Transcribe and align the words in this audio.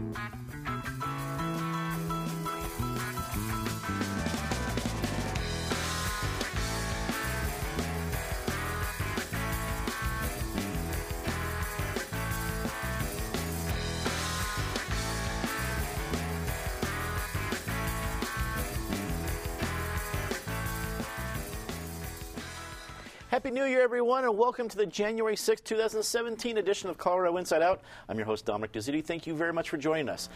Thank 0.00 0.54
you. 0.54 0.59
Happy 23.50 23.58
New 23.62 23.66
Year, 23.66 23.82
everyone, 23.82 24.22
and 24.22 24.38
welcome 24.38 24.68
to 24.68 24.76
the 24.76 24.86
January 24.86 25.34
6, 25.34 25.60
2017 25.62 26.58
edition 26.58 26.88
of 26.88 26.98
Colorado 26.98 27.36
Inside 27.36 27.62
Out. 27.62 27.80
I'm 28.08 28.16
your 28.16 28.24
host, 28.24 28.44
Dominic 28.44 28.70
Dezzutti. 28.70 29.04
Thank 29.04 29.26
you 29.26 29.34
very 29.34 29.52
much 29.52 29.70
for 29.70 29.76
joining 29.76 30.08
us. 30.08 30.28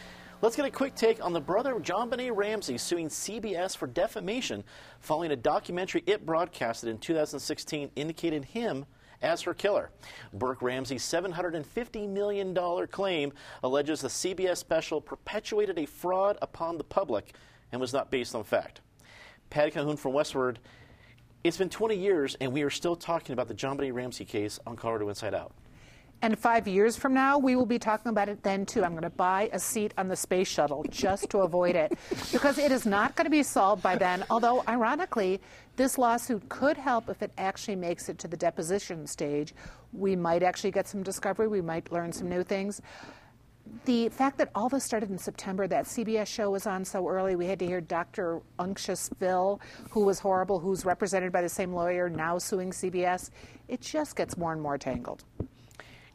Let's 0.42 0.56
get 0.56 0.64
a 0.64 0.70
quick 0.70 0.96
take 0.96 1.24
on 1.24 1.32
the 1.32 1.40
brother 1.40 1.76
of 1.76 1.82
JonBenét 1.84 2.34
Ramsey 2.34 2.76
suing 2.76 3.06
CBS 3.06 3.76
for 3.76 3.86
defamation 3.86 4.64
following 4.98 5.30
a 5.30 5.36
documentary 5.36 6.02
it 6.06 6.26
broadcasted 6.26 6.88
in 6.88 6.98
2016 6.98 7.88
indicated 7.94 8.46
him 8.46 8.84
as 9.22 9.42
her 9.42 9.54
killer. 9.54 9.90
Burke 10.32 10.60
Ramsey's 10.60 11.04
$750 11.04 12.08
million 12.08 12.52
claim 12.88 13.32
alleges 13.62 14.00
the 14.00 14.08
CBS 14.08 14.56
special 14.56 15.00
perpetuated 15.00 15.78
a 15.78 15.86
fraud 15.86 16.36
upon 16.42 16.78
the 16.78 16.84
public 16.84 17.36
and 17.70 17.80
was 17.80 17.92
not 17.92 18.10
based 18.10 18.34
on 18.34 18.42
fact. 18.42 18.80
Patty 19.50 19.70
Calhoun 19.70 19.96
from 19.96 20.14
Westword 20.14 20.56
it's 21.44 21.58
been 21.58 21.68
20 21.68 21.94
years, 21.94 22.36
and 22.40 22.50
we 22.50 22.62
are 22.62 22.70
still 22.70 22.96
talking 22.96 23.34
about 23.34 23.48
the 23.48 23.54
John 23.54 23.76
JonBenét 23.76 23.92
Ramsey 23.92 24.24
case 24.24 24.58
on 24.66 24.76
Colorado 24.76 25.10
Inside 25.10 25.34
Out. 25.34 25.52
And 26.22 26.38
five 26.38 26.66
years 26.66 26.96
from 26.96 27.12
now, 27.12 27.36
we 27.36 27.54
will 27.54 27.66
be 27.66 27.78
talking 27.78 28.08
about 28.08 28.30
it 28.30 28.42
then 28.42 28.64
too. 28.64 28.82
I'm 28.82 28.92
going 28.92 29.02
to 29.02 29.10
buy 29.10 29.50
a 29.52 29.58
seat 29.58 29.92
on 29.98 30.08
the 30.08 30.16
space 30.16 30.48
shuttle 30.48 30.86
just 30.88 31.28
to 31.30 31.40
avoid 31.40 31.76
it 31.76 31.98
because 32.32 32.56
it 32.56 32.72
is 32.72 32.86
not 32.86 33.14
going 33.14 33.26
to 33.26 33.30
be 33.30 33.42
solved 33.42 33.82
by 33.82 33.94
then. 33.94 34.24
Although, 34.30 34.64
ironically, 34.66 35.38
this 35.76 35.98
lawsuit 35.98 36.48
could 36.48 36.78
help 36.78 37.10
if 37.10 37.20
it 37.20 37.30
actually 37.36 37.76
makes 37.76 38.08
it 38.08 38.18
to 38.20 38.28
the 38.28 38.38
deposition 38.38 39.06
stage. 39.06 39.54
We 39.92 40.16
might 40.16 40.42
actually 40.42 40.70
get 40.70 40.88
some 40.88 41.02
discovery, 41.02 41.46
we 41.46 41.60
might 41.60 41.92
learn 41.92 42.10
some 42.10 42.30
new 42.30 42.42
things 42.42 42.80
the 43.84 44.08
fact 44.08 44.38
that 44.38 44.50
all 44.54 44.68
this 44.68 44.84
started 44.84 45.10
in 45.10 45.18
September, 45.18 45.66
that 45.66 45.84
CBS 45.84 46.26
show 46.26 46.50
was 46.50 46.66
on 46.66 46.84
so 46.84 47.06
early, 47.06 47.36
we 47.36 47.46
had 47.46 47.58
to 47.58 47.66
hear 47.66 47.80
Dr. 47.80 48.40
Unctuous 48.58 49.10
Phil, 49.18 49.60
who 49.90 50.04
was 50.04 50.18
horrible, 50.18 50.58
who's 50.58 50.84
represented 50.84 51.32
by 51.32 51.42
the 51.42 51.48
same 51.48 51.72
lawyer, 51.72 52.08
now 52.08 52.38
suing 52.38 52.70
CBS. 52.70 53.30
It 53.68 53.80
just 53.80 54.16
gets 54.16 54.36
more 54.36 54.52
and 54.52 54.60
more 54.60 54.78
tangled. 54.78 55.24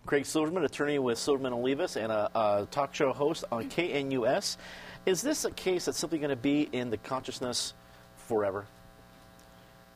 Craig 0.05 0.25
Silverman, 0.25 0.63
attorney 0.63 0.97
with 0.97 1.19
Silverman 1.19 1.53
and 1.53 1.63
Olivas, 1.63 1.95
and 1.95 2.11
a, 2.11 2.31
a 2.33 2.67
talk 2.71 2.95
show 2.95 3.13
host 3.13 3.45
on 3.51 3.69
KNUS. 3.69 4.57
Is 5.05 5.21
this 5.21 5.45
a 5.45 5.51
case 5.51 5.85
that's 5.85 5.99
simply 5.99 6.17
going 6.17 6.31
to 6.31 6.35
be 6.35 6.69
in 6.71 6.89
the 6.89 6.97
consciousness 6.97 7.73
forever? 8.15 8.65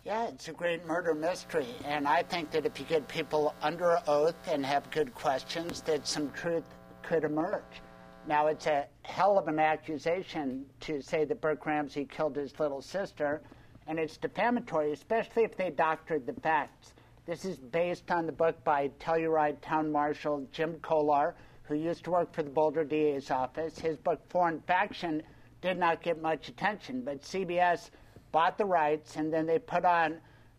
Yeah, 0.05 0.27
it's 0.27 0.49
a 0.49 0.51
great 0.51 0.85
murder 0.85 1.15
mystery, 1.15 1.65
and 1.85 2.07
I 2.07 2.23
think 2.23 2.51
that 2.51 2.65
if 2.65 2.77
you 2.79 2.85
get 2.85 3.07
people 3.07 3.55
under 3.61 3.97
oath 4.05 4.35
and 4.47 4.65
have 4.65 4.89
good 4.91 5.15
questions, 5.15 5.81
that 5.83 6.05
some 6.05 6.29
truth 6.31 6.65
could 7.03 7.23
emerge. 7.23 7.81
Now, 8.25 8.47
it's 8.47 8.67
a 8.67 8.87
hell 9.03 9.37
of 9.37 9.47
an 9.47 9.59
accusation 9.59 10.65
to 10.81 11.01
say 11.01 11.25
that 11.25 11.41
Burke 11.41 11.65
Ramsey 11.65 12.05
killed 12.05 12.37
his 12.37 12.57
little 12.59 12.81
sister, 12.81 13.41
and 13.85 13.99
it's 13.99 14.17
defamatory, 14.17 14.93
especially 14.93 15.43
if 15.43 15.57
they 15.57 15.69
doctored 15.69 16.25
the 16.25 16.33
facts. 16.33 16.93
This 17.25 17.45
is 17.45 17.57
based 17.57 18.11
on 18.11 18.25
the 18.25 18.31
book 18.31 18.63
by 18.63 18.89
Telluride 18.99 19.61
Town 19.61 19.91
Marshal 19.91 20.47
Jim 20.51 20.79
Kolar, 20.81 21.35
who 21.63 21.75
used 21.75 22.03
to 22.05 22.11
work 22.11 22.33
for 22.33 22.43
the 22.43 22.49
Boulder 22.49 22.83
DA's 22.83 23.31
office. 23.31 23.77
His 23.79 23.97
book, 23.97 24.21
Foreign 24.29 24.61
Faction, 24.61 25.21
did 25.61 25.77
not 25.77 26.01
get 26.01 26.21
much 26.21 26.49
attention, 26.49 27.01
but 27.01 27.21
CBS 27.21 27.89
bought 28.31 28.57
the 28.57 28.65
rights, 28.65 29.15
and 29.15 29.31
then 29.31 29.45
they 29.45 29.59
put 29.59 29.85
on 29.85 30.17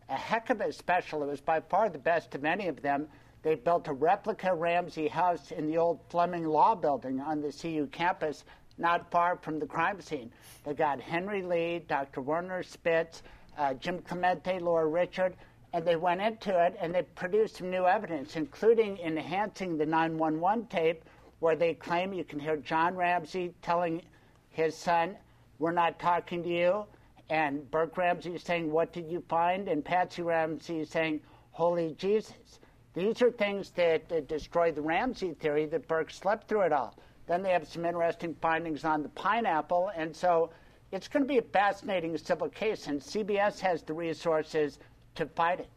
a 0.09 0.15
heck 0.15 0.49
of 0.49 0.61
a 0.61 0.71
special. 0.71 1.23
It 1.23 1.27
was 1.27 1.41
by 1.41 1.61
far 1.61 1.89
the 1.89 1.97
best 1.97 2.35
of 2.35 2.45
any 2.45 2.67
of 2.67 2.81
them 2.81 3.07
they 3.45 3.53
built 3.53 3.87
a 3.87 3.93
replica 3.93 4.51
Ramsey 4.55 5.07
house 5.07 5.51
in 5.51 5.67
the 5.67 5.77
old 5.77 5.99
Fleming 6.09 6.45
Law 6.45 6.73
Building 6.73 7.21
on 7.21 7.41
the 7.41 7.51
CU 7.51 7.85
campus, 7.91 8.43
not 8.79 9.11
far 9.11 9.37
from 9.37 9.59
the 9.59 9.67
crime 9.67 10.01
scene. 10.01 10.31
They 10.63 10.73
got 10.73 10.99
Henry 10.99 11.43
Lee, 11.43 11.85
Dr. 11.87 12.21
Werner 12.21 12.63
Spitz, 12.63 13.21
uh, 13.55 13.75
Jim 13.75 13.99
Clemente, 13.99 14.57
Laura 14.57 14.87
Richard, 14.87 15.35
and 15.73 15.85
they 15.85 15.95
went 15.95 16.21
into 16.21 16.59
it 16.59 16.75
and 16.79 16.95
they 16.95 17.03
produced 17.03 17.57
some 17.57 17.69
new 17.69 17.85
evidence, 17.85 18.35
including 18.35 18.97
enhancing 18.97 19.77
the 19.77 19.85
911 19.85 20.65
tape 20.65 21.05
where 21.37 21.55
they 21.55 21.75
claim 21.75 22.13
you 22.13 22.23
can 22.23 22.39
hear 22.39 22.57
John 22.57 22.95
Ramsey 22.95 23.53
telling 23.61 24.01
his 24.49 24.75
son, 24.75 25.17
We're 25.59 25.71
not 25.71 25.99
talking 25.99 26.41
to 26.41 26.49
you. 26.49 26.85
And 27.29 27.69
Burke 27.69 27.95
Ramsey 27.95 28.33
is 28.33 28.41
saying, 28.41 28.71
What 28.71 28.91
did 28.91 29.07
you 29.07 29.23
find? 29.29 29.67
And 29.67 29.85
Patsy 29.85 30.23
Ramsey 30.23 30.79
is 30.79 30.89
saying, 30.89 31.21
Holy 31.51 31.93
Jesus. 31.99 32.59
These 32.95 33.21
are 33.21 33.29
things 33.29 33.71
that, 33.71 34.27
destroy 34.27 34.71
the 34.71 34.81
Ramsey 34.81 35.33
theory 35.33 35.65
that 35.67 35.87
Burke 35.87 36.09
slept 36.09 36.47
through 36.47 36.61
it 36.61 36.71
all. 36.71 36.95
Then 37.27 37.43
they 37.43 37.51
have 37.51 37.67
some 37.67 37.85
interesting 37.85 38.35
findings 38.41 38.85
on 38.85 39.03
the 39.03 39.09
pineapple, 39.09 39.91
and 39.95 40.15
so 40.15 40.51
it's 40.91 41.07
going 41.07 41.23
to 41.23 41.27
be 41.27 41.39
a 41.39 41.41
fascinating 41.41 42.17
civil 42.17 42.47
case, 42.49 42.87
and 42.87 43.01
CBS 43.01 43.59
has 43.59 43.81
the 43.83 43.93
resources 43.93 44.79
to 45.15 45.25
fight 45.25 45.59
it. 45.59 45.69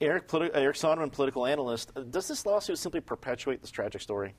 Eric, 0.00 0.24
Eric 0.32 0.76
Sondermann, 0.76 1.12
political 1.12 1.46
analyst, 1.46 1.92
does 2.10 2.26
this 2.26 2.44
lawsuit 2.44 2.78
simply 2.78 3.00
perpetuate 3.00 3.60
this 3.60 3.70
tragic 3.70 4.00
story? 4.00 4.34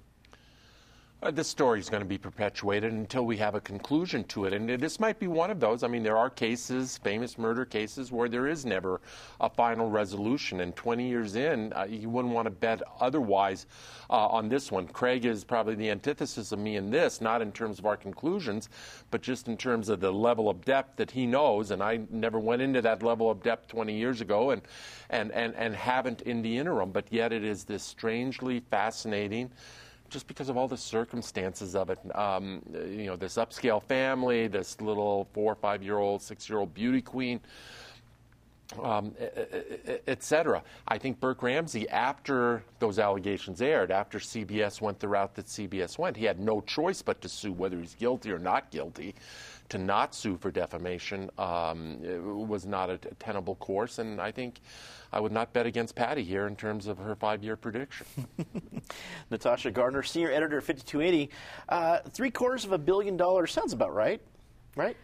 Uh, 1.24 1.30
this 1.30 1.48
story 1.48 1.80
is 1.80 1.88
going 1.88 2.02
to 2.02 2.10
be 2.10 2.18
perpetuated 2.18 2.92
until 2.92 3.28
we 3.28 3.38
have 3.38 3.54
a 3.54 3.62
conclusion 3.62 4.24
to 4.24 4.46
it. 4.46 4.54
And 4.54 4.68
this 4.68 5.00
might 5.00 5.20
be 5.20 5.28
one 5.28 5.52
of 5.52 5.60
those. 5.60 5.84
I 5.84 5.88
mean, 5.88 6.02
there 6.02 6.18
are 6.18 6.32
cases, 6.32 6.98
famous 6.98 7.38
murder 7.38 7.64
cases, 7.64 8.12
where 8.12 8.28
there 8.28 8.48
is 8.48 8.66
never 8.66 9.02
a 9.40 9.48
final 9.48 9.88
resolution. 9.88 10.62
And 10.62 10.76
20 10.76 11.08
years 11.08 11.36
in, 11.36 11.74
uh, 11.74 11.84
you 11.84 12.10
wouldn't 12.10 12.34
want 12.34 12.48
to 12.48 12.50
bet 12.50 12.82
otherwise 13.00 13.68
uh, 14.10 14.30
on 14.30 14.50
this 14.50 14.72
one. 14.72 14.88
Craig 14.88 15.26
is 15.26 15.44
probably 15.44 15.76
the 15.76 15.92
antithesis 15.92 16.54
of 16.54 16.58
me 16.58 16.78
in 16.78 16.90
this, 16.90 17.22
not 17.22 17.44
in 17.44 17.52
terms 17.52 17.78
of 17.78 17.86
our 17.86 17.98
conclusions, 17.98 18.70
but 19.12 19.22
just 19.22 19.48
in 19.48 19.58
terms 19.58 19.90
of 19.90 20.00
the 20.00 20.12
level 20.12 20.50
of 20.50 20.66
depth 20.66 20.96
that 20.96 21.12
he 21.12 21.28
knows. 21.28 21.70
And 21.70 21.84
I 21.84 22.00
never 22.10 22.40
went 22.40 22.64
into 22.64 22.82
that 22.82 23.04
level 23.04 23.30
of 23.30 23.44
depth 23.44 23.68
20 23.68 23.96
years 23.96 24.22
ago 24.22 24.50
and, 24.50 24.64
and, 25.12 25.32
and, 25.34 25.54
and 25.54 25.76
haven't 25.76 26.24
in 26.24 26.42
the 26.42 26.58
interim. 26.58 26.92
But 26.92 27.06
yet 27.12 27.32
it 27.32 27.44
is 27.44 27.64
this 27.64 27.84
strangely 27.84 28.62
fascinating 28.72 29.52
just 30.12 30.28
because 30.28 30.50
of 30.50 30.58
all 30.58 30.68
the 30.68 30.78
circumstances 30.78 31.76
of 31.76 31.90
it. 31.90 31.98
Um, 32.16 32.62
you 32.74 33.06
know, 33.06 33.16
this 33.16 33.36
upscale 33.36 33.82
family, 33.82 34.48
this 34.48 34.80
little 34.82 35.28
four 35.34 35.54
or 35.54 35.56
five 35.56 35.82
year 35.82 35.98
old, 35.98 36.22
six 36.22 36.48
year 36.48 36.60
old 36.60 36.74
beauty 36.74 37.02
queen. 37.02 37.40
Um, 38.82 39.14
etc. 40.08 40.64
I 40.88 40.98
think 40.98 41.20
Burke 41.20 41.44
Ramsey, 41.44 41.90
after 41.90 42.64
those 42.80 43.00
allegations 43.00 43.62
aired, 43.62 43.92
after 43.92 44.18
CBS 44.18 44.80
went 44.80 44.98
the 44.98 45.10
route 45.10 45.36
that 45.36 45.48
CBS 45.48 45.98
went, 45.98 46.16
he 46.16 46.24
had 46.24 46.40
no 46.40 46.62
choice 46.62 47.02
but 47.02 47.20
to 47.20 47.28
sue, 47.28 47.52
whether 47.52 47.78
he's 47.78 47.96
guilty 47.96 48.32
or 48.32 48.40
not 48.40 48.72
guilty. 48.72 49.14
To 49.72 49.78
not 49.78 50.14
sue 50.14 50.36
for 50.36 50.52
defamation 50.52 51.30
um, 51.38 52.00
was 52.48 52.66
not 52.66 52.90
a 52.90 52.98
tenable 52.98 53.56
course, 53.56 54.00
and 54.00 54.20
I 54.20 54.30
think 54.30 54.60
I 55.14 55.22
would 55.22 55.32
not 55.32 55.54
bet 55.54 55.66
against 55.66 55.96
Patty 55.96 56.26
here 56.26 56.46
in 56.48 56.58
terms 56.58 56.88
of 56.88 56.98
her 56.98 57.16
five 57.16 57.42
year 57.42 57.56
prediction. 57.56 58.06
Natasha 59.32 59.72
Gardner, 59.72 60.04
senior 60.04 60.30
editor 60.30 60.58
of 60.58 60.66
5280. 60.66 61.30
Uh, 61.70 62.00
three 62.10 62.32
quarters 62.32 62.66
of 62.66 62.74
a 62.74 62.78
billion 62.78 63.16
dollars 63.16 63.54
sounds 63.54 63.72
about 63.72 63.94
right, 63.94 64.22
right? 64.76 64.98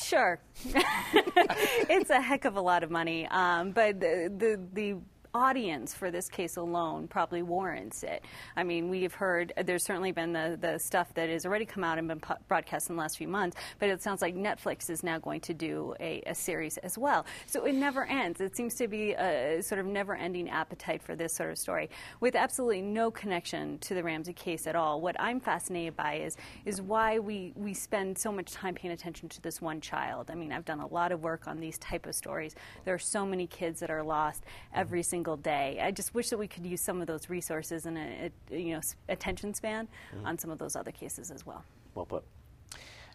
Sure. 0.00 0.38
it's 0.64 2.10
a 2.10 2.20
heck 2.20 2.44
of 2.44 2.56
a 2.56 2.60
lot 2.60 2.84
of 2.84 2.92
money. 2.92 3.26
Um, 3.32 3.72
but 3.72 3.98
the, 3.98 4.32
the, 4.36 4.60
the 4.74 4.98
audience 5.34 5.92
for 5.92 6.12
this 6.12 6.28
case 6.28 6.56
alone 6.56 7.08
probably 7.08 7.42
warrants 7.42 8.04
it. 8.04 8.24
I 8.56 8.62
mean, 8.62 8.88
we've 8.88 9.12
heard 9.12 9.52
there's 9.64 9.82
certainly 9.82 10.12
been 10.12 10.32
the, 10.32 10.56
the 10.60 10.78
stuff 10.78 11.12
that 11.14 11.28
has 11.28 11.44
already 11.44 11.64
come 11.64 11.82
out 11.82 11.98
and 11.98 12.06
been 12.06 12.22
broadcast 12.46 12.88
in 12.88 12.94
the 12.94 13.00
last 13.00 13.18
few 13.18 13.26
months, 13.26 13.56
but 13.80 13.88
it 13.88 14.00
sounds 14.00 14.22
like 14.22 14.36
Netflix 14.36 14.88
is 14.88 15.02
now 15.02 15.18
going 15.18 15.40
to 15.40 15.52
do 15.52 15.94
a, 15.98 16.22
a 16.26 16.34
series 16.34 16.76
as 16.78 16.96
well. 16.96 17.26
So 17.46 17.64
it 17.64 17.74
never 17.74 18.04
ends. 18.04 18.40
It 18.40 18.56
seems 18.56 18.74
to 18.76 18.86
be 18.86 19.12
a 19.14 19.60
sort 19.60 19.80
of 19.80 19.86
never 19.86 20.14
ending 20.14 20.48
appetite 20.48 21.02
for 21.02 21.16
this 21.16 21.34
sort 21.34 21.50
of 21.50 21.58
story 21.58 21.90
with 22.20 22.36
absolutely 22.36 22.82
no 22.82 23.10
connection 23.10 23.78
to 23.78 23.94
the 23.94 24.04
Ramsey 24.04 24.32
case 24.32 24.68
at 24.68 24.76
all. 24.76 25.00
What 25.00 25.16
I'm 25.18 25.40
fascinated 25.40 25.96
by 25.96 26.14
is, 26.14 26.36
is 26.64 26.80
why 26.80 27.18
we, 27.18 27.52
we 27.56 27.74
spend 27.74 28.16
so 28.16 28.30
much 28.30 28.52
time 28.52 28.74
paying 28.74 28.92
attention 28.94 29.28
to 29.30 29.42
this 29.42 29.60
one 29.60 29.80
child. 29.80 30.30
I 30.30 30.36
mean, 30.36 30.52
I've 30.52 30.64
done 30.64 30.80
a 30.80 30.86
lot 30.86 31.10
of 31.10 31.22
work 31.22 31.48
on 31.48 31.58
these 31.58 31.76
type 31.78 32.06
of 32.06 32.14
stories. 32.14 32.54
There 32.84 32.94
are 32.94 32.98
so 32.98 33.26
many 33.26 33.48
kids 33.48 33.80
that 33.80 33.90
are 33.90 34.02
lost 34.02 34.44
every 34.72 35.02
single 35.02 35.23
single 35.24 35.36
day. 35.38 35.80
I 35.82 35.90
just 35.90 36.14
wish 36.14 36.28
that 36.28 36.38
we 36.38 36.46
could 36.46 36.66
use 36.66 36.82
some 36.82 37.00
of 37.00 37.06
those 37.06 37.30
resources 37.30 37.86
and 37.86 37.96
a, 37.96 38.30
a 38.52 38.58
you 38.58 38.74
know 38.74 38.80
attention 39.08 39.54
span 39.54 39.88
mm-hmm. 40.14 40.26
on 40.26 40.38
some 40.38 40.50
of 40.50 40.58
those 40.58 40.76
other 40.76 40.92
cases 40.92 41.30
as 41.30 41.46
well. 41.46 41.64
Well 41.94 42.04
put. 42.04 42.24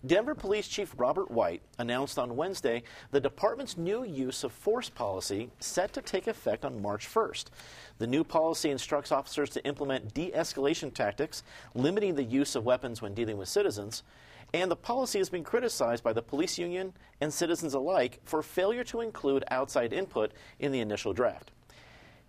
Denver 0.03 0.33
Police 0.33 0.67
Chief 0.67 0.91
Robert 0.97 1.29
White 1.29 1.61
announced 1.77 2.17
on 2.17 2.35
Wednesday 2.35 2.81
the 3.11 3.19
department's 3.19 3.77
new 3.77 4.03
use 4.03 4.43
of 4.43 4.51
force 4.51 4.89
policy 4.89 5.51
set 5.59 5.93
to 5.93 6.01
take 6.01 6.25
effect 6.25 6.65
on 6.65 6.81
March 6.81 7.05
1st. 7.07 7.45
The 7.99 8.07
new 8.07 8.23
policy 8.23 8.71
instructs 8.71 9.11
officers 9.11 9.51
to 9.51 9.63
implement 9.67 10.15
de 10.15 10.31
escalation 10.31 10.91
tactics, 10.91 11.43
limiting 11.75 12.15
the 12.15 12.23
use 12.23 12.55
of 12.55 12.65
weapons 12.65 13.03
when 13.03 13.13
dealing 13.13 13.37
with 13.37 13.49
citizens. 13.49 14.01
And 14.51 14.71
the 14.71 14.75
policy 14.75 15.19
has 15.19 15.29
been 15.29 15.43
criticized 15.43 16.03
by 16.03 16.13
the 16.13 16.23
police 16.23 16.57
union 16.57 16.93
and 17.21 17.31
citizens 17.31 17.75
alike 17.75 18.19
for 18.23 18.41
failure 18.41 18.85
to 18.85 19.01
include 19.01 19.43
outside 19.51 19.93
input 19.93 20.31
in 20.57 20.71
the 20.71 20.79
initial 20.79 21.13
draft. 21.13 21.51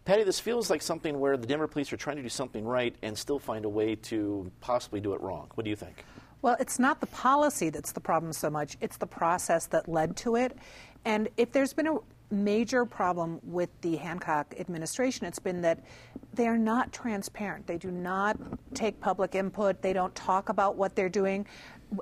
Patty, 0.05 0.25
this 0.25 0.41
feels 0.41 0.70
like 0.70 0.82
something 0.82 1.20
where 1.20 1.37
the 1.37 1.47
Denver 1.47 1.69
police 1.69 1.93
are 1.93 1.97
trying 1.97 2.17
to 2.17 2.23
do 2.23 2.29
something 2.29 2.64
right 2.64 2.94
and 3.02 3.17
still 3.17 3.38
find 3.38 3.64
a 3.64 3.69
way 3.69 3.94
to 3.97 4.50
possibly 4.61 5.00
do 5.00 5.12
it 5.12 5.20
wrong. 5.20 5.49
What 5.55 5.64
do 5.64 5.70
you 5.70 5.76
think? 5.76 6.05
Well, 6.43 6.56
it's 6.58 6.79
not 6.79 7.00
the 7.00 7.06
policy 7.06 7.69
that's 7.69 7.93
the 7.93 8.00
problem 8.00 8.32
so 8.32 8.49
much, 8.49 8.79
it's 8.81 8.97
the 8.97 9.06
process 9.06 9.67
that 9.67 9.88
led 9.88 10.17
to 10.19 10.37
it. 10.37 10.56
And 11.05 11.29
if 11.37 11.52
there's 11.52 11.75
been 11.75 11.87
a 11.87 11.99
major 12.31 12.87
problem 12.87 13.41
with 13.43 13.69
the 13.82 13.97
Hancock 13.97 14.55
administration, 14.58 15.26
it's 15.26 15.38
been 15.38 15.61
that 15.62 15.85
they 16.32 16.49
are 16.49 16.56
not 16.56 16.93
transparent. 16.93 17.67
They 17.67 17.76
do 17.76 17.91
not 17.91 18.38
take 18.73 19.00
public 19.00 19.35
input, 19.35 19.82
they 19.82 19.93
don't 19.93 20.14
talk 20.14 20.49
about 20.49 20.76
what 20.76 20.97
they're 20.97 21.11
doing. 21.11 21.47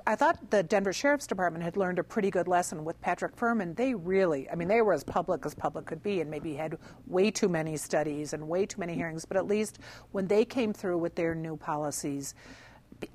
I 0.05 0.15
thought 0.15 0.51
the 0.51 0.61
Denver 0.61 0.93
Sheriff's 0.93 1.25
Department 1.25 1.63
had 1.63 1.75
learned 1.75 1.97
a 1.97 2.03
pretty 2.03 2.29
good 2.29 2.47
lesson 2.47 2.85
with 2.85 2.99
Patrick 3.01 3.35
Firman. 3.35 3.75
They 3.75 3.95
really, 3.95 4.49
I 4.49 4.55
mean, 4.55 4.67
they 4.67 4.81
were 4.81 4.93
as 4.93 5.03
public 5.03 5.45
as 5.45 5.55
public 5.55 5.85
could 5.85 6.03
be 6.03 6.21
and 6.21 6.29
maybe 6.29 6.53
had 6.53 6.77
way 7.07 7.31
too 7.31 7.49
many 7.49 7.75
studies 7.75 8.33
and 8.33 8.47
way 8.47 8.65
too 8.67 8.79
many 8.79 8.93
hearings, 8.93 9.25
but 9.25 9.35
at 9.35 9.47
least 9.47 9.79
when 10.11 10.27
they 10.27 10.45
came 10.45 10.73
through 10.73 10.99
with 10.99 11.15
their 11.15 11.33
new 11.33 11.57
policies, 11.57 12.35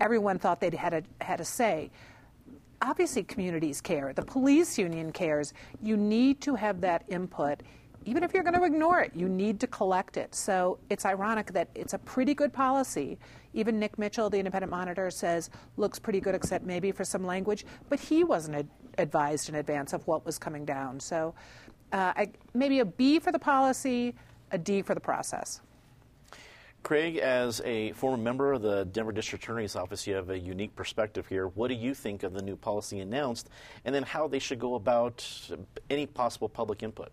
everyone 0.00 0.38
thought 0.38 0.60
they'd 0.60 0.74
had 0.74 0.94
a, 0.94 1.02
had 1.24 1.40
a 1.40 1.44
say. 1.44 1.90
Obviously, 2.82 3.22
communities 3.22 3.80
care. 3.80 4.12
The 4.12 4.24
police 4.24 4.76
union 4.76 5.12
cares. 5.12 5.52
You 5.80 5.96
need 5.96 6.40
to 6.42 6.56
have 6.56 6.80
that 6.80 7.04
input. 7.08 7.62
Even 8.06 8.22
if 8.22 8.34
you're 8.34 8.42
going 8.42 8.54
to 8.54 8.64
ignore 8.64 9.00
it, 9.00 9.12
you 9.14 9.28
need 9.28 9.58
to 9.60 9.66
collect 9.66 10.16
it. 10.16 10.34
So 10.34 10.78
it's 10.90 11.06
ironic 11.06 11.52
that 11.52 11.68
it's 11.74 11.94
a 11.94 11.98
pretty 11.98 12.34
good 12.34 12.52
policy. 12.52 13.18
Even 13.54 13.78
Nick 13.78 13.98
Mitchell, 13.98 14.28
the 14.28 14.38
independent 14.38 14.70
monitor, 14.70 15.10
says 15.10 15.50
looks 15.76 15.98
pretty 15.98 16.20
good, 16.20 16.34
except 16.34 16.64
maybe 16.64 16.92
for 16.92 17.04
some 17.04 17.24
language. 17.24 17.64
But 17.88 18.00
he 18.00 18.24
wasn't 18.24 18.56
ad- 18.56 18.68
advised 18.98 19.48
in 19.48 19.54
advance 19.54 19.92
of 19.92 20.06
what 20.06 20.26
was 20.26 20.38
coming 20.38 20.64
down. 20.64 21.00
So 21.00 21.34
uh, 21.92 22.12
I, 22.16 22.30
maybe 22.52 22.80
a 22.80 22.84
B 22.84 23.18
for 23.18 23.32
the 23.32 23.38
policy, 23.38 24.14
a 24.50 24.58
D 24.58 24.82
for 24.82 24.94
the 24.94 25.00
process. 25.00 25.60
Craig, 26.82 27.16
as 27.16 27.62
a 27.64 27.92
former 27.92 28.18
member 28.18 28.52
of 28.52 28.60
the 28.60 28.84
Denver 28.84 29.12
District 29.12 29.42
Attorney's 29.42 29.74
Office, 29.74 30.06
you 30.06 30.14
have 30.14 30.28
a 30.28 30.38
unique 30.38 30.76
perspective 30.76 31.26
here. 31.26 31.48
What 31.48 31.68
do 31.68 31.74
you 31.74 31.94
think 31.94 32.24
of 32.24 32.34
the 32.34 32.42
new 32.42 32.56
policy 32.56 33.00
announced, 33.00 33.48
and 33.86 33.94
then 33.94 34.02
how 34.02 34.28
they 34.28 34.38
should 34.38 34.58
go 34.58 34.74
about 34.74 35.26
any 35.88 36.04
possible 36.04 36.46
public 36.46 36.82
input? 36.82 37.10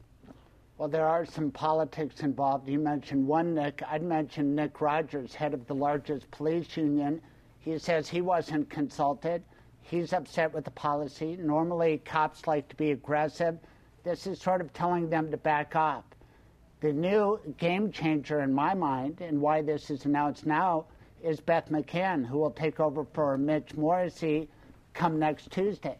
Well, 0.81 0.89
there 0.89 1.07
are 1.07 1.27
some 1.27 1.51
politics 1.51 2.21
involved. 2.21 2.67
You 2.67 2.79
mentioned 2.79 3.27
one, 3.27 3.53
Nick. 3.53 3.83
I'd 3.87 4.01
mention 4.01 4.55
Nick 4.55 4.81
Rogers, 4.81 5.35
head 5.35 5.53
of 5.53 5.67
the 5.67 5.75
largest 5.75 6.31
police 6.31 6.75
union. 6.75 7.21
He 7.59 7.77
says 7.77 8.09
he 8.09 8.21
wasn't 8.21 8.67
consulted. 8.67 9.43
He's 9.83 10.11
upset 10.11 10.51
with 10.51 10.65
the 10.65 10.71
policy. 10.71 11.37
Normally, 11.39 12.01
cops 12.03 12.47
like 12.47 12.67
to 12.69 12.75
be 12.75 12.89
aggressive. 12.89 13.59
This 14.03 14.25
is 14.25 14.41
sort 14.41 14.59
of 14.59 14.73
telling 14.73 15.07
them 15.07 15.29
to 15.29 15.37
back 15.37 15.75
off. 15.75 16.03
The 16.79 16.91
new 16.91 17.39
game 17.59 17.91
changer 17.91 18.41
in 18.41 18.51
my 18.51 18.73
mind, 18.73 19.21
and 19.21 19.39
why 19.39 19.61
this 19.61 19.91
is 19.91 20.05
announced 20.05 20.47
now, 20.47 20.85
is 21.23 21.39
Beth 21.39 21.69
McCann, 21.69 22.25
who 22.25 22.39
will 22.39 22.49
take 22.49 22.79
over 22.79 23.05
for 23.13 23.37
Mitch 23.37 23.75
Morrissey 23.75 24.49
come 24.95 25.19
next 25.19 25.51
Tuesday. 25.51 25.99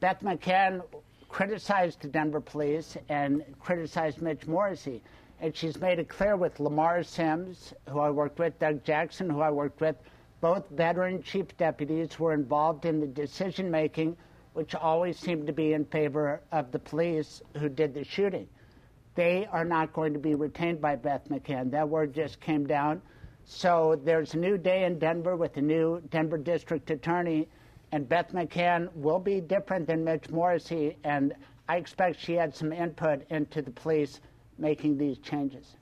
Beth 0.00 0.22
McCann 0.24 0.82
criticized 1.30 2.02
the 2.02 2.08
Denver 2.08 2.42
police 2.42 2.98
and 3.08 3.42
criticized 3.58 4.20
Mitch 4.20 4.46
Morrissey. 4.46 5.02
And 5.40 5.56
she's 5.56 5.80
made 5.80 5.98
it 5.98 6.10
clear 6.10 6.36
with 6.36 6.60
Lamar 6.60 7.02
Sims, 7.02 7.72
who 7.88 7.98
I 8.00 8.10
worked 8.10 8.38
with, 8.38 8.58
Doug 8.58 8.84
Jackson, 8.84 9.30
who 9.30 9.40
I 9.40 9.50
worked 9.50 9.80
with, 9.80 9.96
both 10.42 10.68
veteran 10.68 11.22
chief 11.22 11.56
deputies 11.56 12.18
were 12.18 12.34
involved 12.34 12.84
in 12.84 13.00
the 13.00 13.06
decision 13.06 13.70
making, 13.70 14.16
which 14.52 14.74
always 14.74 15.18
seemed 15.18 15.46
to 15.46 15.52
be 15.54 15.72
in 15.72 15.86
favor 15.86 16.42
of 16.52 16.70
the 16.72 16.78
police 16.78 17.40
who 17.56 17.70
did 17.70 17.94
the 17.94 18.04
shooting 18.04 18.46
they 19.14 19.46
are 19.52 19.64
not 19.64 19.92
going 19.92 20.12
to 20.12 20.18
be 20.18 20.34
retained 20.34 20.80
by 20.80 20.96
Beth 20.96 21.28
McCann. 21.28 21.70
That 21.70 21.88
word 21.88 22.14
just 22.14 22.40
came 22.40 22.66
down. 22.66 23.02
So 23.44 24.00
there's 24.04 24.34
a 24.34 24.38
new 24.38 24.56
day 24.56 24.84
in 24.84 24.98
Denver 24.98 25.36
with 25.36 25.56
a 25.56 25.60
new 25.60 26.00
Denver 26.10 26.38
district 26.38 26.90
attorney, 26.90 27.48
and 27.92 28.08
Beth 28.08 28.32
McCann 28.32 28.92
will 28.94 29.18
be 29.18 29.40
different 29.40 29.86
than 29.86 30.04
Mitch 30.04 30.28
Morrissey, 30.30 30.96
and 31.04 31.34
I 31.68 31.76
expect 31.76 32.20
she 32.20 32.34
had 32.34 32.54
some 32.54 32.72
input 32.72 33.22
into 33.30 33.62
the 33.62 33.70
police 33.70 34.20
making 34.58 34.98
these 34.98 35.18
changes. 35.18 35.76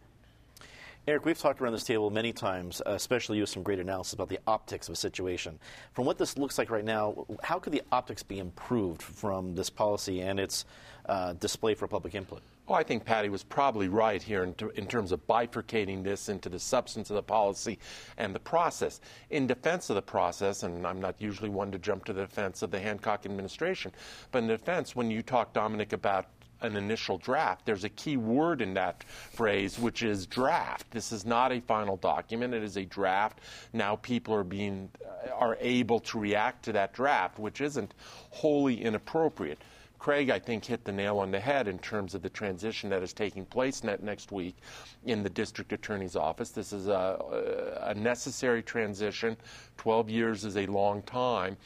Eric, 1.06 1.24
we've 1.24 1.38
talked 1.38 1.62
around 1.62 1.72
this 1.72 1.84
table 1.84 2.10
many 2.10 2.34
times, 2.34 2.82
especially 2.84 3.38
you 3.38 3.42
with 3.42 3.48
some 3.48 3.62
great 3.62 3.78
analysis 3.78 4.12
about 4.12 4.28
the 4.28 4.38
optics 4.46 4.88
of 4.88 4.92
a 4.92 4.96
situation. 4.96 5.58
From 5.94 6.04
what 6.04 6.18
this 6.18 6.36
looks 6.36 6.58
like 6.58 6.70
right 6.70 6.84
now, 6.84 7.26
how 7.42 7.58
could 7.58 7.72
the 7.72 7.80
optics 7.90 8.22
be 8.22 8.38
improved 8.38 9.00
from 9.00 9.54
this 9.54 9.70
policy 9.70 10.20
and 10.20 10.38
its 10.38 10.66
uh, 11.06 11.32
display 11.32 11.74
for 11.74 11.88
public 11.88 12.14
input? 12.14 12.42
I 12.70 12.82
think 12.82 13.04
Patty 13.04 13.28
was 13.28 13.42
probably 13.42 13.88
right 13.88 14.22
here 14.22 14.42
in, 14.44 14.54
ter- 14.54 14.70
in, 14.70 14.86
terms 14.86 15.12
of 15.12 15.26
bifurcating 15.26 16.04
this 16.04 16.28
into 16.28 16.48
the 16.48 16.58
substance 16.58 17.10
of 17.10 17.16
the 17.16 17.22
policy 17.22 17.78
and 18.16 18.34
the 18.34 18.40
process. 18.40 19.00
In 19.30 19.46
defense 19.46 19.90
of 19.90 19.96
the 19.96 20.02
process, 20.02 20.62
and 20.62 20.86
I'm 20.86 21.00
not 21.00 21.20
usually 21.20 21.48
one 21.48 21.72
to 21.72 21.78
jump 21.78 22.04
to 22.06 22.12
the 22.12 22.22
defense 22.22 22.62
of 22.62 22.70
the 22.70 22.80
Hancock 22.80 23.24
administration, 23.24 23.92
but 24.32 24.42
in 24.42 24.48
defense, 24.48 24.94
when 24.94 25.10
you 25.10 25.22
talk, 25.22 25.52
Dominic, 25.52 25.92
about 25.92 26.26
an 26.60 26.76
initial 26.76 27.18
draft, 27.18 27.64
there's 27.64 27.84
a 27.84 27.88
key 27.88 28.16
word 28.16 28.60
in 28.60 28.74
that 28.74 29.04
phrase, 29.04 29.78
which 29.78 30.02
is 30.02 30.26
draft. 30.26 30.90
This 30.90 31.12
is 31.12 31.24
not 31.24 31.52
a 31.52 31.60
final 31.60 31.96
document; 31.96 32.52
it 32.52 32.62
is 32.62 32.76
a 32.76 32.84
draft. 32.84 33.40
Now 33.72 33.96
people 33.96 34.34
are 34.34 34.44
being 34.44 34.90
uh, 35.04 35.30
are 35.30 35.56
able 35.60 36.00
to 36.00 36.18
react 36.18 36.64
to 36.64 36.72
that 36.72 36.92
draft, 36.92 37.38
which 37.38 37.60
isn't 37.60 37.94
wholly 38.30 38.82
inappropriate. 38.82 39.58
Craig, 39.98 40.30
I 40.30 40.38
think, 40.38 40.64
hit 40.64 40.84
the 40.84 40.92
nail 40.92 41.18
on 41.18 41.30
the 41.30 41.40
head 41.40 41.66
in 41.66 41.78
terms 41.78 42.14
of 42.14 42.22
the 42.22 42.30
transition 42.30 42.88
that 42.90 43.02
is 43.02 43.12
taking 43.12 43.44
place 43.44 43.82
next 43.82 44.30
week 44.30 44.56
in 45.04 45.22
the 45.22 45.30
district 45.30 45.72
attorney's 45.72 46.16
office. 46.16 46.50
This 46.50 46.72
is 46.72 46.86
a, 46.86 47.80
a 47.82 47.94
necessary 47.94 48.62
transition. 48.62 49.36
12 49.76 50.08
years 50.08 50.44
is 50.44 50.56
a 50.56 50.66
long 50.66 51.02
time. 51.02 51.56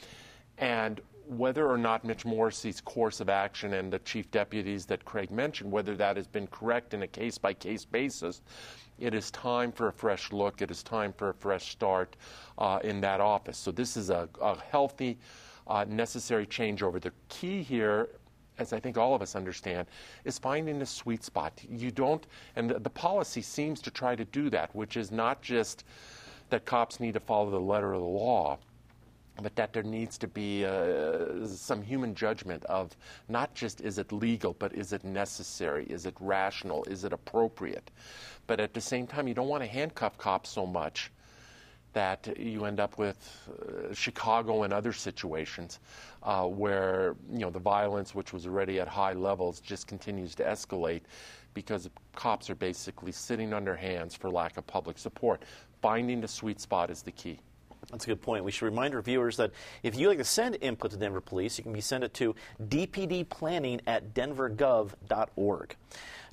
And 0.57 0.99
whether 1.27 1.67
or 1.67 1.77
not 1.77 2.03
Mitch 2.03 2.25
Morrissey's 2.25 2.81
course 2.81 3.19
of 3.19 3.29
action 3.29 3.73
and 3.73 3.91
the 3.91 3.99
chief 3.99 4.29
deputies 4.31 4.85
that 4.87 5.05
Craig 5.05 5.31
mentioned, 5.31 5.71
whether 5.71 5.95
that 5.95 6.17
has 6.17 6.27
been 6.27 6.47
correct 6.47 6.93
in 6.93 7.03
a 7.03 7.07
case 7.07 7.37
by 7.37 7.53
case 7.53 7.85
basis, 7.85 8.41
it 8.99 9.13
is 9.13 9.31
time 9.31 9.71
for 9.71 9.87
a 9.87 9.91
fresh 9.91 10.31
look. 10.31 10.61
It 10.61 10.69
is 10.69 10.83
time 10.83 11.13
for 11.13 11.29
a 11.29 11.33
fresh 11.33 11.71
start 11.71 12.15
uh, 12.57 12.79
in 12.83 13.01
that 13.01 13.21
office. 13.21 13.57
So, 13.57 13.71
this 13.71 13.97
is 13.97 14.09
a, 14.09 14.29
a 14.41 14.59
healthy, 14.59 15.17
uh, 15.65 15.85
necessary 15.87 16.45
changeover. 16.45 17.01
The 17.01 17.13
key 17.29 17.63
here 17.63 18.09
as 18.63 18.73
I 18.73 18.79
think 18.79 18.97
all 18.97 19.13
of 19.13 19.21
us 19.21 19.35
understand, 19.35 19.87
is 20.25 20.39
finding 20.39 20.81
a 20.81 20.85
sweet 20.85 21.23
spot. 21.23 21.61
You 21.69 21.91
don't, 21.91 22.25
and 22.55 22.69
the, 22.69 22.79
the, 22.79 22.89
policy 22.89 23.41
seems 23.41 23.81
to 23.81 23.91
try 23.91 24.15
to 24.15 24.25
do 24.25 24.49
that, 24.49 24.73
which 24.75 24.97
is 24.97 25.11
not 25.11 25.41
just 25.41 25.83
that 26.49 26.65
cops 26.65 26.99
need 26.99 27.13
to 27.13 27.19
follow 27.19 27.51
the 27.51 27.59
letter 27.59 27.93
of 27.93 28.01
the 28.01 28.07
law, 28.07 28.57
but 29.41 29.55
that 29.55 29.73
there 29.73 29.83
needs 29.83 30.17
to 30.19 30.27
be 30.27 30.65
uh, 30.65 31.45
some 31.47 31.81
human 31.81 32.13
judgment 32.13 32.63
of 32.65 32.95
not 33.29 33.53
just 33.53 33.81
is 33.81 33.97
it 33.97 34.11
legal, 34.11 34.55
but 34.59 34.73
is 34.73 34.93
it 34.93 35.03
necessary? 35.03 35.85
Is 35.85 36.05
it 36.05 36.15
rational? 36.19 36.83
Is 36.85 37.03
it 37.03 37.13
appropriate? 37.13 37.91
But 38.47 38.59
at 38.59 38.73
the 38.73 38.81
same 38.81 39.07
time, 39.07 39.27
you 39.27 39.33
don't 39.33 39.47
want 39.47 39.63
to 39.63 39.69
handcuff 39.69 40.17
cops 40.17 40.49
so 40.49 40.65
much 40.65 41.11
that 41.93 42.37
you 42.37 42.65
end 42.65 42.79
up 42.79 42.97
with 42.97 43.49
uh, 43.49 43.93
Chicago 43.93 44.63
and 44.63 44.73
other 44.73 44.93
situations 44.93 45.79
uh, 46.23 46.45
where 46.45 47.15
you 47.31 47.39
know 47.39 47.49
the 47.49 47.59
violence, 47.59 48.13
which 48.13 48.33
was 48.33 48.45
already 48.45 48.79
at 48.79 48.87
high 48.87 49.13
levels, 49.13 49.59
just 49.59 49.87
continues 49.87 50.35
to 50.35 50.43
escalate 50.43 51.01
because 51.53 51.89
cops 52.15 52.49
are 52.49 52.55
basically 52.55 53.11
sitting 53.11 53.53
on 53.53 53.63
their 53.63 53.75
hands 53.75 54.15
for 54.15 54.29
lack 54.29 54.57
of 54.57 54.65
public 54.65 54.97
support. 54.97 55.43
Finding 55.81 56.21
the 56.21 56.27
sweet 56.27 56.59
spot 56.59 56.89
is 56.89 57.01
the 57.01 57.11
key. 57.11 57.39
That's 57.91 58.05
a 58.05 58.07
good 58.07 58.21
point. 58.21 58.43
We 58.43 58.51
should 58.51 58.65
remind 58.65 58.95
our 58.95 59.01
viewers 59.01 59.37
that 59.37 59.51
if 59.83 59.95
you 59.95 60.07
like 60.07 60.17
to 60.17 60.23
send 60.23 60.57
input 60.61 60.91
to 60.91 60.97
Denver 60.97 61.21
Police, 61.21 61.57
you 61.57 61.63
can 61.63 61.73
be 61.73 61.81
sent 61.81 62.03
it 62.03 62.13
to 62.15 62.33
dpdplanning 62.67 63.81
at 63.85 64.13
denvergov.org. 64.13 65.75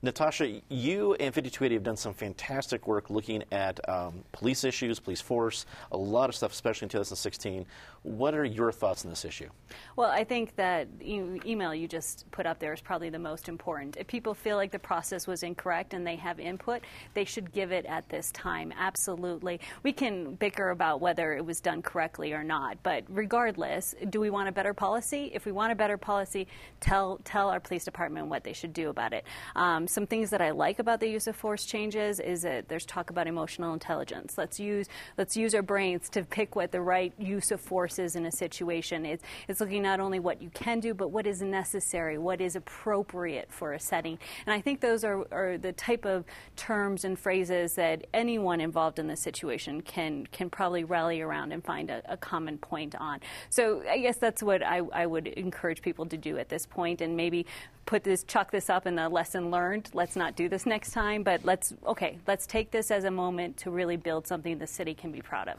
Natasha, 0.03 0.61
you 0.71 1.13
and 1.15 1.35
5280 1.35 1.75
have 1.75 1.83
done 1.83 1.97
some 1.97 2.15
fantastic 2.15 2.87
work 2.87 3.11
looking 3.11 3.45
at 3.53 3.87
um, 3.87 4.25
police 4.33 4.65
issues, 4.65 4.99
police 4.99 5.21
force, 5.21 5.67
a 5.93 5.97
lot 5.97 6.31
of 6.31 6.35
stuff, 6.35 6.53
especially 6.53 6.87
in 6.87 6.91
2016. 6.91 7.67
What 8.03 8.35
are 8.35 8.47
your 8.47 8.73
thoughts 8.73 9.05
on 9.05 9.11
this 9.11 9.27
issue? 9.27 9.51
Well, 9.97 10.11
I 10.11 10.25
think 10.25 10.57
that 10.57 10.89
e- 11.03 11.39
email 11.45 11.75
you 11.75 11.87
just 11.87 12.25
put 12.31 12.47
up 12.47 12.59
there 12.59 12.73
is 12.73 12.81
probably 12.81 13.11
the 13.11 13.19
most 13.19 13.47
important. 13.47 13.99
If 13.99 14.07
people 14.07 14.33
feel 14.33 14.57
like 14.57 14.71
the 14.71 14.79
process 14.79 15.27
was 15.27 15.43
incorrect 15.43 15.93
and 15.93 16.07
they 16.07 16.17
have 16.17 16.41
input, 16.41 16.81
they 17.13 17.27
should 17.27 17.53
give 17.53 17.71
it 17.71 17.85
at 17.85 18.09
this 18.09 18.33
time. 18.33 18.73
Absolutely. 18.79 19.61
We 19.83 19.93
can 19.93 20.35
bicker 20.37 20.71
about 20.71 21.03
whether 21.03 21.35
it 21.35 21.45
was 21.45 21.61
done 21.61 21.83
correctly 21.83 22.33
or 22.33 22.43
not. 22.43 22.79
But 22.83 23.05
regardless, 23.11 23.95
do 24.09 24.19
we 24.19 24.31
want 24.31 24.49
a 24.49 24.53
better 24.53 24.73
policy? 24.73 25.31
If 25.35 25.45
we 25.45 25.53
want 25.53 25.73
a 25.73 25.77
better 25.77 25.99
policy, 25.99 26.47
tell 26.81 27.21
tell 27.25 27.51
our 27.51 27.61
police 27.61 27.85
department 27.85 28.29
what 28.29 28.45
they 28.45 28.55
should 28.55 28.73
do 28.73 28.89
about 28.89 29.13
it. 29.13 29.25
Um, 29.55 29.87
some 29.91 30.07
things 30.07 30.31
that 30.31 30.41
I 30.41 30.51
like 30.51 30.79
about 30.79 31.01
the 31.01 31.09
use 31.09 31.27
of 31.27 31.37
force 31.37 31.65
changes 31.65 32.21
is 32.21 32.43
that 32.43 32.69
there's 32.69 32.87
talk 32.87 33.11
about 33.11 33.27
emotional 33.27 33.75
intelligence. 33.75 34.39
Let's 34.39 34.61
use 34.61 34.87
let's 35.19 35.37
use 35.37 35.55
our 35.55 35.63
brains 35.63 36.09
to 36.11 36.23
pick 36.23 36.57
what 36.57 36.73
the 36.73 36.81
right 36.81 37.13
use 37.19 37.51
of 37.51 37.61
force 37.61 37.99
is 37.99 38.17
in 38.17 38.27
a 38.27 38.33
situation. 38.33 39.05
It's, 39.05 39.25
it's 39.49 39.61
looking 39.61 39.83
not 39.83 40.01
only 40.01 40.21
what 40.21 40.41
you 40.41 40.51
can 40.51 40.81
do, 40.81 40.95
but 40.95 41.09
what 41.09 41.27
is 41.27 41.43
necessary, 41.43 42.19
what 42.19 42.41
is 42.41 42.57
appropriate 42.57 43.51
for 43.51 43.73
a 43.73 43.81
setting. 43.81 44.19
And 44.47 44.55
I 44.55 44.61
think 44.61 44.81
those 44.81 45.05
are, 45.05 45.27
are 45.33 45.59
the 45.59 45.73
type 45.73 46.05
of 46.05 46.25
terms 46.57 47.05
and 47.05 47.19
phrases 47.19 47.75
that 47.75 48.07
anyone 48.15 48.61
involved 48.61 48.99
in 48.99 49.09
this 49.09 49.21
situation 49.21 49.81
can 49.81 50.27
can 50.27 50.51
probably 50.51 50.85
rally 50.85 51.21
around 51.21 51.53
and 51.53 51.65
find 51.65 51.91
a, 51.91 52.03
a 52.09 52.17
common 52.17 52.59
point 52.59 52.95
on. 52.95 53.21
So 53.49 53.83
I 53.89 53.99
guess 53.99 54.17
that's 54.17 54.43
what 54.43 54.63
I, 54.63 54.79
I 54.93 55.07
would 55.07 55.27
encourage 55.27 55.83
people 55.83 56.07
to 56.07 56.17
do 56.17 56.39
at 56.39 56.49
this 56.49 56.67
point, 56.67 57.01
and 57.01 57.17
maybe 57.17 57.47
put 57.87 58.05
this 58.05 58.25
chuck 58.25 58.51
this 58.51 58.71
up 58.71 58.87
in 58.87 58.95
the 58.95 59.09
lesson 59.09 59.51
learned. 59.51 59.91
Let's 59.93 60.17
not 60.17 60.37
do 60.37 60.49
this 60.49 60.67
next 60.67 60.93
time, 60.93 61.23
but 61.23 61.45
let's 61.45 61.75
okay, 61.87 62.19
let's 62.27 62.47
take 62.47 62.71
this 62.71 62.91
as 62.91 63.05
a 63.05 63.11
moment 63.11 63.57
to 63.59 63.71
really 63.71 63.97
build 63.97 64.27
something 64.27 64.59
the 64.59 64.67
city 64.67 64.95
can 64.95 65.13
be 65.13 65.21
proud 65.21 65.49
of. 65.49 65.59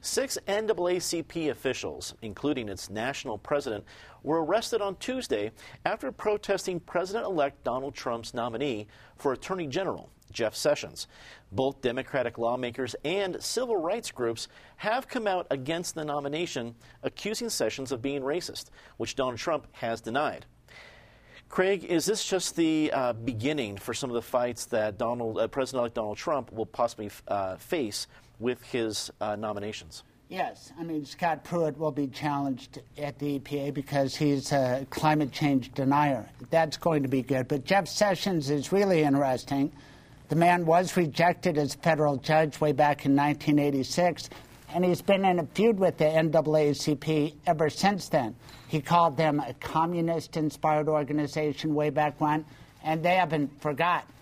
Six 0.00 0.38
NAACP 0.46 1.50
officials, 1.50 2.14
including 2.22 2.68
its 2.68 2.90
national 2.90 3.38
president, 3.38 3.84
were 4.22 4.44
arrested 4.44 4.80
on 4.80 4.96
Tuesday 4.96 5.50
after 5.84 6.12
protesting 6.12 6.78
President 6.80 7.24
elect 7.24 7.64
Donald 7.64 7.94
Trump's 7.94 8.32
nominee 8.32 8.86
for 9.16 9.32
Attorney 9.32 9.66
General, 9.66 10.08
Jeff 10.30 10.54
Sessions. 10.54 11.06
Both 11.52 11.80
Democratic 11.80 12.38
lawmakers 12.38 12.94
and 13.04 13.42
civil 13.42 13.76
rights 13.76 14.10
groups 14.10 14.48
have 14.76 15.08
come 15.08 15.26
out 15.26 15.46
against 15.50 15.94
the 15.94 16.04
nomination, 16.04 16.74
accusing 17.02 17.48
Sessions 17.48 17.92
of 17.92 18.02
being 18.02 18.22
racist, 18.22 18.66
which 18.96 19.16
Donald 19.16 19.38
Trump 19.38 19.66
has 19.72 20.00
denied. 20.00 20.46
Craig, 21.48 21.84
is 21.84 22.04
this 22.06 22.24
just 22.24 22.56
the 22.56 22.90
uh, 22.92 23.12
beginning 23.12 23.76
for 23.76 23.94
some 23.94 24.10
of 24.10 24.14
the 24.14 24.22
fights 24.22 24.66
that 24.66 24.98
Donald, 24.98 25.38
uh, 25.38 25.46
President-elect 25.46 25.94
Donald 25.94 26.16
Trump 26.16 26.52
will 26.52 26.66
possibly 26.66 27.10
uh, 27.28 27.56
face 27.56 28.08
with 28.40 28.62
his 28.64 29.10
uh, 29.20 29.36
nominations? 29.36 30.02
Yes, 30.28 30.72
I 30.78 30.82
mean 30.82 31.04
Scott 31.04 31.44
Pruitt 31.44 31.78
will 31.78 31.92
be 31.92 32.08
challenged 32.08 32.80
at 32.98 33.16
the 33.20 33.38
EPA 33.38 33.72
because 33.72 34.16
he's 34.16 34.50
a 34.50 34.84
climate 34.90 35.30
change 35.30 35.72
denier. 35.72 36.26
That's 36.50 36.76
going 36.76 37.04
to 37.04 37.08
be 37.08 37.22
good. 37.22 37.46
But 37.46 37.64
Jeff 37.64 37.86
Sessions 37.86 38.50
is 38.50 38.72
really 38.72 39.02
interesting. 39.02 39.70
The 40.28 40.34
man 40.34 40.66
was 40.66 40.96
rejected 40.96 41.56
as 41.56 41.74
federal 41.76 42.16
judge 42.16 42.60
way 42.60 42.72
back 42.72 43.06
in 43.06 43.14
1986, 43.14 44.28
and 44.74 44.84
he's 44.84 45.00
been 45.00 45.24
in 45.24 45.38
a 45.38 45.46
feud 45.46 45.78
with 45.78 45.98
the 45.98 46.04
NAACP 46.04 47.34
ever 47.46 47.70
since 47.70 48.08
then. 48.08 48.34
He 48.66 48.80
called 48.80 49.16
them 49.16 49.38
a 49.38 49.54
communist 49.54 50.36
inspired 50.36 50.88
organization 50.88 51.76
way 51.76 51.90
back 51.90 52.20
when, 52.20 52.44
and 52.82 53.04
they 53.04 53.14
haven't 53.14 53.60
forgotten. 53.60 54.12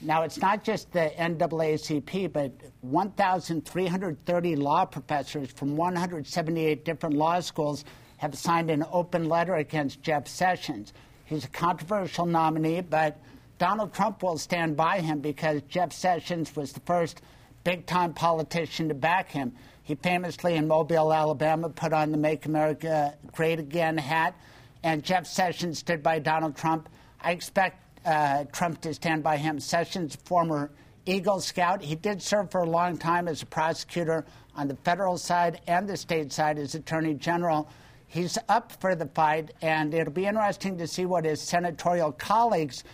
Now, 0.00 0.22
it's 0.22 0.38
not 0.38 0.64
just 0.64 0.90
the 0.90 1.12
NAACP, 1.16 2.32
but 2.32 2.50
1,330 2.80 4.56
law 4.56 4.84
professors 4.84 5.52
from 5.52 5.76
178 5.76 6.84
different 6.84 7.14
law 7.14 7.38
schools 7.38 7.84
have 8.16 8.34
signed 8.34 8.68
an 8.68 8.84
open 8.90 9.28
letter 9.28 9.54
against 9.54 10.02
Jeff 10.02 10.26
Sessions. 10.26 10.92
He's 11.24 11.44
a 11.44 11.48
controversial 11.48 12.26
nominee, 12.26 12.80
but 12.80 13.16
Donald 13.58 13.92
Trump 13.92 14.22
will 14.22 14.38
stand 14.38 14.76
by 14.76 15.00
him 15.00 15.20
because 15.20 15.62
Jeff 15.68 15.92
Sessions 15.92 16.54
was 16.56 16.72
the 16.72 16.80
first 16.80 17.22
big 17.64 17.86
time 17.86 18.12
politician 18.12 18.88
to 18.88 18.94
back 18.94 19.30
him. 19.30 19.52
He 19.82 19.94
famously 19.96 20.54
in 20.54 20.66
Mobile, 20.68 21.12
Alabama, 21.12 21.68
put 21.68 21.92
on 21.92 22.12
the 22.12 22.18
Make 22.18 22.46
America 22.46 23.16
Great 23.32 23.58
Again 23.58 23.98
hat, 23.98 24.34
and 24.82 25.02
Jeff 25.02 25.26
Sessions 25.26 25.78
stood 25.78 26.02
by 26.02 26.18
Donald 26.18 26.56
Trump. 26.56 26.88
I 27.20 27.32
expect 27.32 27.78
uh, 28.06 28.44
Trump 28.52 28.80
to 28.82 28.94
stand 28.94 29.22
by 29.22 29.36
him. 29.36 29.60
Sessions, 29.60 30.16
former 30.24 30.70
Eagle 31.06 31.40
Scout, 31.40 31.82
he 31.82 31.94
did 31.94 32.22
serve 32.22 32.50
for 32.50 32.62
a 32.62 32.68
long 32.68 32.96
time 32.96 33.26
as 33.28 33.42
a 33.42 33.46
prosecutor 33.46 34.24
on 34.56 34.68
the 34.68 34.76
federal 34.76 35.18
side 35.18 35.60
and 35.66 35.88
the 35.88 35.96
state 35.96 36.32
side 36.32 36.58
as 36.58 36.74
Attorney 36.74 37.14
General. 37.14 37.68
He's 38.06 38.38
up 38.48 38.72
for 38.80 38.94
the 38.94 39.06
fight, 39.06 39.52
and 39.62 39.94
it'll 39.94 40.12
be 40.12 40.26
interesting 40.26 40.78
to 40.78 40.86
see 40.86 41.06
what 41.06 41.24
his 41.24 41.40
senatorial 41.40 42.12
colleagues 42.12 42.84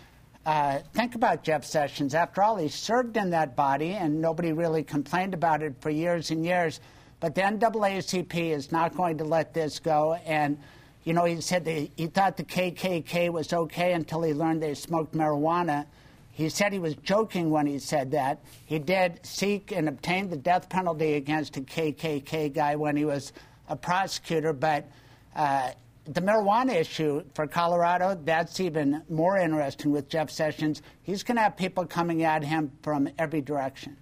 uh, 0.45 0.79
think 0.93 1.15
about 1.15 1.43
Jeff 1.43 1.65
Sessions. 1.65 2.15
After 2.15 2.41
all, 2.41 2.55
he 2.55 2.69
served 2.69 3.17
in 3.17 3.29
that 3.31 3.55
body, 3.55 3.91
and 3.91 4.21
nobody 4.21 4.53
really 4.53 4.83
complained 4.83 5.33
about 5.33 5.61
it 5.61 5.75
for 5.81 5.89
years 5.89 6.31
and 6.31 6.45
years. 6.45 6.79
But 7.19 7.35
the 7.35 7.41
NAACP 7.41 8.51
is 8.51 8.71
not 8.71 8.95
going 8.95 9.17
to 9.17 9.25
let 9.25 9.53
this 9.53 9.79
go, 9.79 10.13
and 10.25 10.57
you 11.03 11.13
know, 11.13 11.25
he 11.25 11.41
said 11.41 11.65
he 11.65 12.07
thought 12.07 12.37
the 12.37 12.43
KKK 12.43 13.29
was 13.31 13.51
okay 13.53 13.93
until 13.93 14.21
he 14.21 14.33
learned 14.33 14.61
they 14.61 14.73
smoked 14.73 15.13
marijuana. 15.13 15.85
He 16.31 16.49
said 16.49 16.71
he 16.71 16.79
was 16.79 16.95
joking 16.95 17.49
when 17.49 17.65
he 17.65 17.79
said 17.79 18.11
that. 18.11 18.39
He 18.65 18.79
did 18.79 19.19
seek 19.25 19.71
and 19.71 19.89
obtain 19.89 20.29
the 20.29 20.37
death 20.37 20.69
penalty 20.69 21.15
against 21.15 21.57
a 21.57 21.61
KKK 21.61 22.53
guy 22.53 22.75
when 22.75 22.95
he 22.95 23.05
was 23.05 23.33
a 23.67 23.75
prosecutor, 23.75 24.53
but 24.53 24.89
uh, 25.35 25.71
the 26.09 26.21
marijuana 26.21 26.73
issue 26.73 27.23
for 27.35 27.45
Colorado, 27.45 28.19
that's 28.25 28.59
even 28.59 29.03
more 29.09 29.37
interesting 29.37 29.91
with 29.91 30.09
Jeff 30.09 30.31
Sessions. 30.31 30.81
He's 31.03 31.21
going 31.21 31.35
to 31.35 31.43
have 31.43 31.55
people 31.55 31.85
coming 31.85 32.23
at 32.23 32.43
him 32.43 32.71
from 32.81 33.09
every 33.19 33.41
direction. 33.41 33.95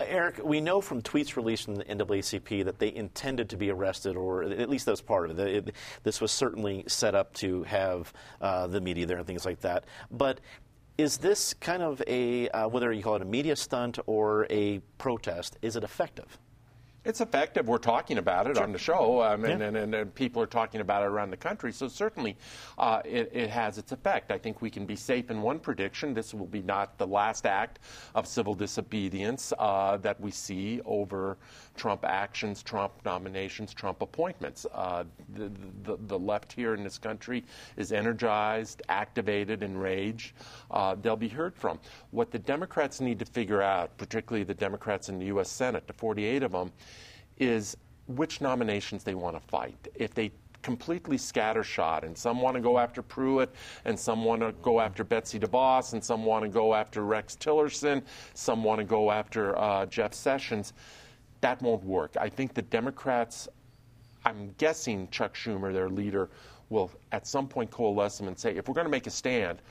Eric, 0.00 0.40
we 0.42 0.62
know 0.62 0.80
from 0.80 1.02
tweets 1.02 1.36
released 1.36 1.64
from 1.64 1.74
the 1.74 1.84
NAACP 1.84 2.64
that 2.64 2.78
they 2.78 2.94
intended 2.94 3.50
to 3.50 3.58
be 3.58 3.70
arrested, 3.70 4.16
or 4.16 4.42
at 4.42 4.70
least 4.70 4.86
that 4.86 4.92
was 4.92 5.02
part 5.02 5.30
of 5.30 5.38
it. 5.38 5.68
it 5.68 5.74
this 6.02 6.22
was 6.22 6.32
certainly 6.32 6.84
set 6.86 7.14
up 7.14 7.34
to 7.34 7.62
have 7.64 8.10
uh, 8.40 8.66
the 8.66 8.80
media 8.80 9.04
there 9.04 9.18
and 9.18 9.26
things 9.26 9.44
like 9.44 9.60
that. 9.60 9.84
But 10.10 10.40
is 10.96 11.18
this 11.18 11.52
kind 11.52 11.82
of 11.82 12.02
a, 12.06 12.48
uh, 12.48 12.68
whether 12.68 12.90
you 12.90 13.02
call 13.02 13.16
it 13.16 13.22
a 13.22 13.26
media 13.26 13.56
stunt 13.56 13.98
or 14.06 14.46
a 14.48 14.78
protest, 14.96 15.58
is 15.60 15.76
it 15.76 15.84
effective? 15.84 16.38
It's 17.02 17.22
effective. 17.22 17.66
We're 17.66 17.78
talking 17.78 18.18
about 18.18 18.46
it 18.46 18.56
sure. 18.56 18.62
on 18.62 18.72
the 18.72 18.78
show, 18.78 19.22
um, 19.22 19.42
yeah. 19.42 19.52
and, 19.52 19.62
and, 19.62 19.76
and, 19.76 19.94
and, 19.94 20.14
people 20.14 20.42
are 20.42 20.46
talking 20.46 20.82
about 20.82 21.02
it 21.02 21.06
around 21.06 21.30
the 21.30 21.36
country. 21.36 21.72
So 21.72 21.88
certainly, 21.88 22.36
uh, 22.76 23.00
it, 23.06 23.30
it, 23.32 23.48
has 23.48 23.78
its 23.78 23.92
effect. 23.92 24.30
I 24.30 24.36
think 24.36 24.60
we 24.60 24.68
can 24.68 24.84
be 24.84 24.96
safe 24.96 25.30
in 25.30 25.40
one 25.40 25.60
prediction: 25.60 26.12
this 26.12 26.34
will 26.34 26.46
be 26.46 26.60
not 26.60 26.98
the 26.98 27.06
last 27.06 27.46
act 27.46 27.78
of 28.14 28.26
civil 28.26 28.54
disobedience 28.54 29.54
uh, 29.58 29.96
that 29.98 30.20
we 30.20 30.30
see 30.30 30.82
over 30.84 31.38
Trump 31.74 32.04
actions, 32.04 32.62
Trump 32.62 32.92
nominations, 33.06 33.72
Trump 33.72 34.02
appointments. 34.02 34.66
Uh, 34.70 35.04
the, 35.34 35.50
the, 35.84 35.96
the, 36.06 36.18
left 36.18 36.52
here 36.52 36.74
in 36.74 36.84
this 36.84 36.98
country 36.98 37.42
is 37.78 37.92
energized, 37.92 38.82
activated, 38.90 39.62
enraged. 39.62 40.34
Uh, 40.70 40.94
they'll 41.00 41.16
be 41.16 41.28
heard 41.28 41.56
from. 41.56 41.80
What 42.10 42.30
the 42.30 42.38
Democrats 42.38 43.00
need 43.00 43.18
to 43.20 43.24
figure 43.24 43.62
out, 43.62 43.96
particularly 43.96 44.44
the 44.44 44.52
Democrats 44.52 45.08
in 45.08 45.18
the 45.18 45.26
U.S. 45.26 45.48
Senate, 45.48 45.86
the 45.86 45.94
48 45.94 46.42
of 46.42 46.52
them, 46.52 46.70
is 47.40 47.76
which 48.06 48.40
nominations 48.40 49.02
they 49.02 49.14
want 49.14 49.34
to 49.34 49.48
fight. 49.48 49.88
If 49.94 50.14
they 50.14 50.30
completely 50.62 51.16
scattershot, 51.16 52.02
and 52.02 52.16
some 52.16 52.40
want 52.40 52.54
to 52.54 52.60
go 52.60 52.78
after 52.78 53.02
Pruitt, 53.02 53.50
and 53.84 53.98
some 53.98 54.24
want 54.24 54.42
to 54.42 54.52
go 54.62 54.78
after 54.78 55.02
Betsy 55.04 55.38
DeVos, 55.38 55.94
and 55.94 56.04
some 56.04 56.24
want 56.24 56.44
to 56.44 56.48
go 56.48 56.74
after 56.74 57.02
Rex 57.02 57.34
Tillerson, 57.36 58.02
some 58.34 58.62
want 58.62 58.78
to 58.78 58.84
go 58.84 59.10
after 59.10 59.58
uh, 59.58 59.86
Jeff 59.86 60.12
Sessions. 60.12 60.74
That 61.40 61.60
won't 61.62 61.82
work. 61.82 62.16
I 62.20 62.28
think 62.28 62.52
the 62.52 62.62
Democrats, 62.62 63.48
I'm 64.26 64.54
guessing 64.58 65.08
Chuck 65.10 65.34
Schumer, 65.34 65.72
their 65.72 65.88
leader, 65.88 66.28
will 66.68 66.90
at 67.12 67.26
some 67.26 67.48
point 67.48 67.70
coalesce 67.70 68.18
them 68.18 68.28
and 68.28 68.38
say, 68.38 68.54
if 68.54 68.68
we're 68.68 68.74
going 68.74 68.86
to 68.86 68.90
make 68.90 69.06
a 69.06 69.10
stand, 69.10 69.62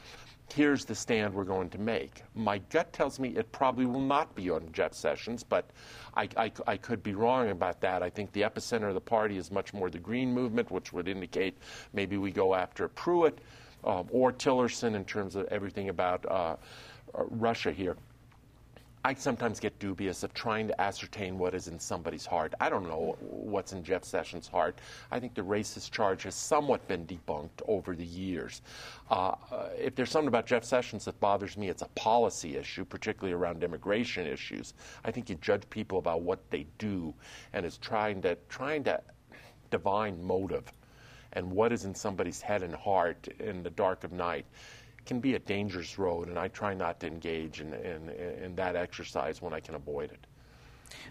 here's 0.54 0.86
the 0.86 0.96
stand 0.96 1.34
we're 1.34 1.44
going 1.44 1.70
to 1.70 1.78
make. 1.78 2.24
My 2.36 2.60
gut 2.70 2.92
tells 2.94 3.20
me 3.20 3.30
it 3.30 3.52
probably 3.52 3.86
will 3.86 4.02
not 4.02 4.36
be 4.36 4.50
on 4.50 4.72
Jeff 4.72 4.94
Sessions, 4.94 5.44
but 5.44 5.70
I, 6.16 6.30
I, 6.38 6.52
I, 6.68 6.78
could 6.78 7.04
be 7.04 7.14
wrong 7.14 7.50
about 7.50 7.82
that. 7.82 8.04
I 8.04 8.10
think 8.10 8.32
the 8.32 8.42
epicenter 8.42 8.88
of 8.88 8.94
the 8.94 9.02
party 9.02 9.38
is 9.38 9.52
much 9.52 9.74
more 9.74 9.90
the 9.90 10.00
Green 10.00 10.34
movement, 10.34 10.72
which 10.72 10.92
would 10.94 11.08
indicate 11.08 11.58
maybe 11.94 12.18
we 12.18 12.32
go 12.32 12.56
after 12.56 12.88
Pruitt 12.88 13.40
um, 13.84 14.08
or 14.12 14.32
Tillerson 14.32 14.96
in 14.96 15.06
terms 15.06 15.36
of 15.36 15.46
everything 15.48 15.90
about 15.90 16.26
uh, 16.26 16.32
uh, 16.32 16.56
Russia 17.30 17.72
here. 17.72 17.96
I 19.06 19.14
sometimes 19.14 19.62
get 19.62 19.80
dubious 19.80 20.24
of 20.24 20.34
trying 20.34 20.68
to 20.68 20.82
ascertain 20.82 21.38
what 21.38 21.56
is 21.56 21.70
in 21.70 21.80
somebody's 21.80 22.26
heart. 22.26 22.54
I 22.60 22.70
don't 22.70 22.86
know 22.86 23.16
what's 23.22 23.72
in 23.72 23.82
Jeff 23.82 24.04
Sessions' 24.04 24.48
heart. 24.48 24.80
I 25.10 25.22
think 25.22 25.36
the 25.36 25.42
racist 25.42 25.92
charge 25.92 26.24
has 26.24 26.36
somewhat 26.36 26.86
been 26.90 27.06
debunked 27.06 27.62
over 27.66 27.96
the 27.96 28.06
years. 28.06 28.62
Uh, 29.10 29.36
if 29.78 29.96
there's 29.96 30.12
something 30.12 30.28
about 30.28 30.46
Jeff 30.46 30.66
Sessions 30.66 31.06
that 31.06 31.18
bothers 31.22 31.56
me, 31.56 31.70
it's 31.70 31.82
a 31.82 31.88
policy 31.96 32.58
issue, 32.58 32.84
particularly 32.84 33.34
around 33.34 33.64
immigration 33.64 34.28
issues. 34.28 34.74
I 35.06 35.12
think 35.12 35.30
you 35.30 35.36
judge 35.36 35.70
people 35.70 35.98
about 35.98 36.22
what 36.22 36.40
they 36.50 36.68
do, 36.78 37.14
and 37.54 37.66
is 37.66 37.78
trying 37.78 38.22
to 38.24 38.38
trying 38.50 38.84
to 38.84 39.02
divine 39.70 40.22
motive 40.22 40.74
and 41.34 41.50
what 41.52 41.72
is 41.72 41.86
in 41.86 41.94
somebody's 41.94 42.42
head 42.42 42.64
and 42.64 42.76
heart 42.76 43.28
in 43.40 43.62
the 43.64 43.70
dark 43.70 44.04
of 44.04 44.12
night 44.12 44.46
can 45.10 45.20
be 45.20 45.34
a 45.34 45.40
dangerous 45.40 45.98
road, 45.98 46.30
and 46.30 46.38
I 46.38 46.50
try 46.50 46.76
not 46.76 47.00
to 47.00 47.08
engage 47.08 47.62
in, 47.62 47.74
in, 47.74 48.10
in 48.10 48.56
that 48.56 48.76
exercise 48.76 49.42
when 49.42 49.54
I 49.54 49.60
can 49.60 49.74
avoid 49.74 50.12
it. 50.12 50.28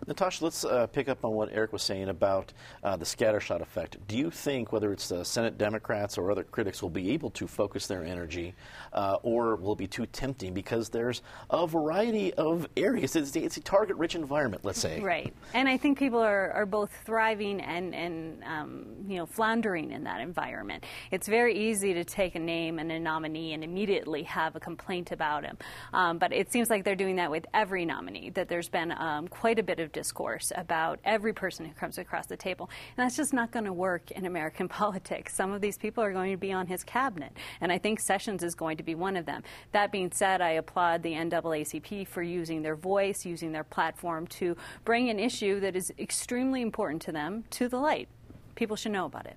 Natasha, 0.07 0.45
let's 0.45 0.65
uh, 0.65 0.87
pick 0.87 1.09
up 1.09 1.25
on 1.25 1.33
what 1.33 1.51
Eric 1.53 1.73
was 1.73 1.83
saying 1.83 2.09
about 2.09 2.53
uh, 2.83 2.97
the 2.97 3.05
scattershot 3.05 3.61
effect. 3.61 3.97
Do 4.07 4.17
you 4.17 4.31
think 4.31 4.73
whether 4.73 4.93
it's 4.93 5.09
the 5.09 5.25
Senate 5.25 5.59
Democrats 5.59 6.19
or 6.19 6.31
other 6.31 6.45
critics 6.45 6.83
will 6.83 6.91
be 6.91 7.11
able 7.11 7.31
to 7.31 7.47
focus 7.47 7.87
their 7.87 8.05
energy, 8.05 8.55
uh, 8.93 9.17
or 9.23 9.57
will 9.57 9.73
it 9.73 9.79
be 9.79 9.87
too 9.87 10.07
tempting 10.07 10.55
because 10.55 10.89
there's 10.89 11.23
a 11.51 11.67
variety 11.67 12.33
of 12.35 12.69
areas? 12.77 13.17
It's, 13.17 13.35
it's 13.37 13.57
a 13.57 13.61
target-rich 13.61 14.15
environment, 14.15 14.65
let's 14.65 14.81
say. 14.81 15.01
Right, 15.01 15.35
and 15.55 15.69
I 15.69 15.77
think 15.77 15.99
people 15.99 16.21
are, 16.21 16.51
are 16.53 16.67
both 16.67 16.91
thriving 17.05 17.61
and 17.61 17.95
and 17.95 18.43
um, 18.45 18.87
you 19.07 19.17
know 19.17 19.27
floundering 19.27 19.93
in 19.93 20.05
that 20.05 20.21
environment. 20.21 20.85
It's 21.11 21.29
very 21.29 21.57
easy 21.57 21.95
to 21.95 22.05
take 22.05 22.35
a 22.35 22.39
name 22.39 22.79
and 22.79 22.91
a 22.91 22.99
nominee 22.99 23.53
and 23.53 23.63
immediately 23.63 24.23
have 24.25 24.57
a 24.57 24.61
complaint 24.61 25.13
about 25.13 25.45
him, 25.45 25.57
um, 25.93 26.19
but 26.19 26.33
it 26.33 26.53
seems 26.53 26.71
like 26.71 26.85
they're 26.85 26.97
doing 26.97 27.17
that 27.17 27.31
with 27.31 27.47
every 27.55 27.85
nominee. 27.85 28.31
That 28.31 28.49
there's 28.49 28.69
been 28.69 28.93
um, 28.93 29.29
quite 29.29 29.59
a 29.59 29.63
bit 29.69 29.81
of 29.81 29.93
discourse 29.93 30.51
about 30.57 30.99
every 31.05 31.35
person 31.35 31.67
who 31.67 31.75
comes 31.75 31.99
across 31.99 32.25
the 32.25 32.39
table. 32.39 32.71
And 32.97 33.05
that's 33.05 33.19
just 33.19 33.35
not 33.35 33.51
going 33.51 33.67
to 33.67 33.73
work 33.73 34.11
in 34.13 34.25
American 34.25 34.67
politics. 34.81 35.35
Some 35.35 35.53
of 35.53 35.61
these 35.61 35.77
people 35.77 36.03
are 36.03 36.11
going 36.11 36.31
to 36.31 36.39
be 36.39 36.53
on 36.53 36.67
his 36.67 36.83
cabinet, 36.83 37.33
and 37.61 37.71
I 37.71 37.77
think 37.77 38.01
Sessions 38.01 38.43
is 38.43 38.55
going 38.55 38.79
to 38.79 38.83
be 38.83 38.95
one 38.95 39.15
of 39.15 39.27
them. 39.27 39.43
That 39.73 39.93
being 39.93 40.11
said, 40.11 40.41
I 40.41 40.53
applaud 40.53 41.03
the 41.03 41.13
NAACP 41.13 42.09
for 42.09 42.23
using 42.23 42.63
their 42.63 42.77
voice, 42.77 43.27
using 43.27 43.53
their 43.53 43.63
platform 43.63 44.27
to 44.39 44.57
bring 44.87 45.11
an 45.11 45.21
issue 45.21 45.61
that 45.61 45.77
is 45.77 45.93
extremely 45.99 46.63
important 46.63 47.03
to 47.03 47.13
them 47.13 47.45
to 47.51 47.69
the 47.69 47.77
light. 47.77 48.09
People 48.55 48.75
should 48.75 48.93
know 48.93 49.05
about 49.05 49.27
it. 49.27 49.37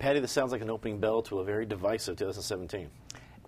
Patty, 0.00 0.18
this 0.18 0.32
sounds 0.32 0.50
like 0.50 0.62
an 0.62 0.70
opening 0.70 0.98
bell 0.98 1.22
to 1.22 1.38
a 1.38 1.44
very 1.44 1.64
divisive 1.64 2.16
2017 2.16 2.90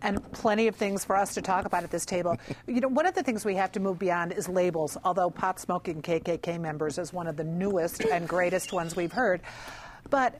and 0.05 0.33
plenty 0.33 0.69
of 0.69 0.77
things 0.77 1.05
for 1.05 1.17
us 1.17 1.35
to 1.35 1.43
talk 1.43 1.65
about 1.65 1.83
at 1.83 1.91
this 1.91 2.07
table. 2.07 2.37
you 2.69 2.81
know, 2.81 2.89
one 2.89 3.07
of 3.07 3.15
the 3.15 3.23
things 3.23 3.45
we 3.45 3.57
have 3.57 3.73
to 3.73 3.81
move 3.81 3.99
beyond 3.99 4.33
is 4.33 4.49
labels, 4.49 4.97
although 5.03 5.31
pot 5.31 5.59
smoking 5.59 6.03
KKK 6.03 6.61
members 6.61 6.99
is 6.99 7.13
one 7.13 7.27
of 7.27 7.37
the 7.37 7.45
newest 7.45 8.05
and 8.13 8.29
greatest 8.29 8.73
ones 8.73 8.95
we've 8.95 9.13
heard. 9.13 9.41
But 10.11 10.39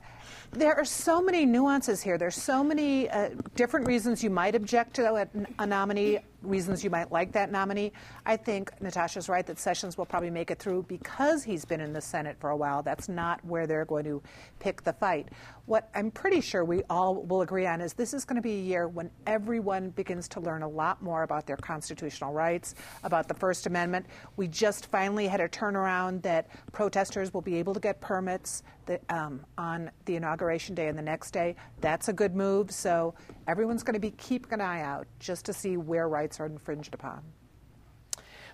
there 0.53 0.75
are 0.77 0.85
so 0.85 1.21
many 1.21 1.47
nuances 1.47 2.03
here. 2.03 2.19
There's 2.19 2.37
so 2.37 2.63
many 2.63 3.09
uh, 3.09 3.31
different 3.57 3.87
reasons 3.87 4.23
you 4.23 4.31
might 4.31 4.55
object 4.55 4.95
to 4.95 5.15
a, 5.15 5.29
a, 5.59 5.67
nominee, 5.67 6.19
reasons 6.45 6.85
you 6.85 6.91
might 6.91 7.11
like 7.11 7.33
that 7.33 7.51
nominee. 7.51 7.93
I 8.27 8.37
think 8.37 8.71
Natasha's 8.81 9.29
right 9.29 9.47
that 9.47 9.59
Sessions 9.59 9.99
will 9.99 10.07
probably 10.07 10.31
make 10.31 10.51
it 10.51 10.59
through 10.59 10.85
because 10.89 11.43
he's 11.45 11.65
been 11.65 11.81
in 11.81 11.93
the 11.93 12.01
Senate 12.01 12.37
for 12.39 12.51
a 12.51 12.57
while. 12.57 12.83
That's 12.83 13.09
not 13.09 13.45
where 13.45 13.67
they're 13.67 13.85
going 13.85 14.05
to 14.05 14.23
pick 14.61 14.83
the 14.83 14.93
fight. 14.93 15.29
What 15.67 15.89
I'm 15.95 16.11
pretty 16.11 16.41
sure 16.41 16.65
we 16.65 16.83
all 16.91 17.15
will 17.15 17.43
agree 17.43 17.67
on 17.67 17.81
is 17.81 17.95
this 17.95 18.13
is 18.13 18.25
going 18.25 18.37
to 18.37 18.43
be 18.43 18.53
a 18.53 18.63
year 18.63 18.89
when 18.89 19.11
everyone 19.27 19.91
begins 19.91 20.29
to 20.29 20.41
learn 20.41 20.63
a 20.63 20.69
lot 20.69 21.03
more 21.03 21.23
about 21.23 21.47
their 21.47 21.57
constitutional 21.57 22.33
rights, 22.33 22.75
about 23.03 23.29
the 23.29 23.35
First 23.35 23.67
Amendment. 23.67 24.07
We 24.37 24.47
just 24.49 24.87
finally 24.87 25.27
had 25.27 25.41
a 25.41 25.49
turnaround 25.49 26.23
that 26.23 26.49
protesters 26.73 27.33
will 27.33 27.41
be 27.41 27.57
able 27.57 27.75
to 27.75 27.81
get 27.81 28.01
permits 28.01 28.63
that, 28.87 29.03
um, 29.09 29.41
on 29.57 29.91
the 30.05 30.17
inauguration 30.17 30.75
day 30.75 30.89
and 30.89 30.99
the 30.99 31.03
next 31.03 31.31
day. 31.31 31.57
That's 31.81 32.09
a 32.09 32.13
good 32.13 32.35
move. 32.35 32.71
So 32.71 33.15
everyone's 33.47 33.83
going 33.83 33.95
to 33.95 34.01
be 34.01 34.13
keeping 34.13 34.53
an 34.53 34.61
eye 34.61 34.83
out 34.83 35.07
just 35.19 35.45
to 35.47 35.53
see 35.53 35.77
where 35.77 36.09
rights 36.09 36.41
are 36.41 36.47
infringed 36.47 36.95
upon. 36.95 37.23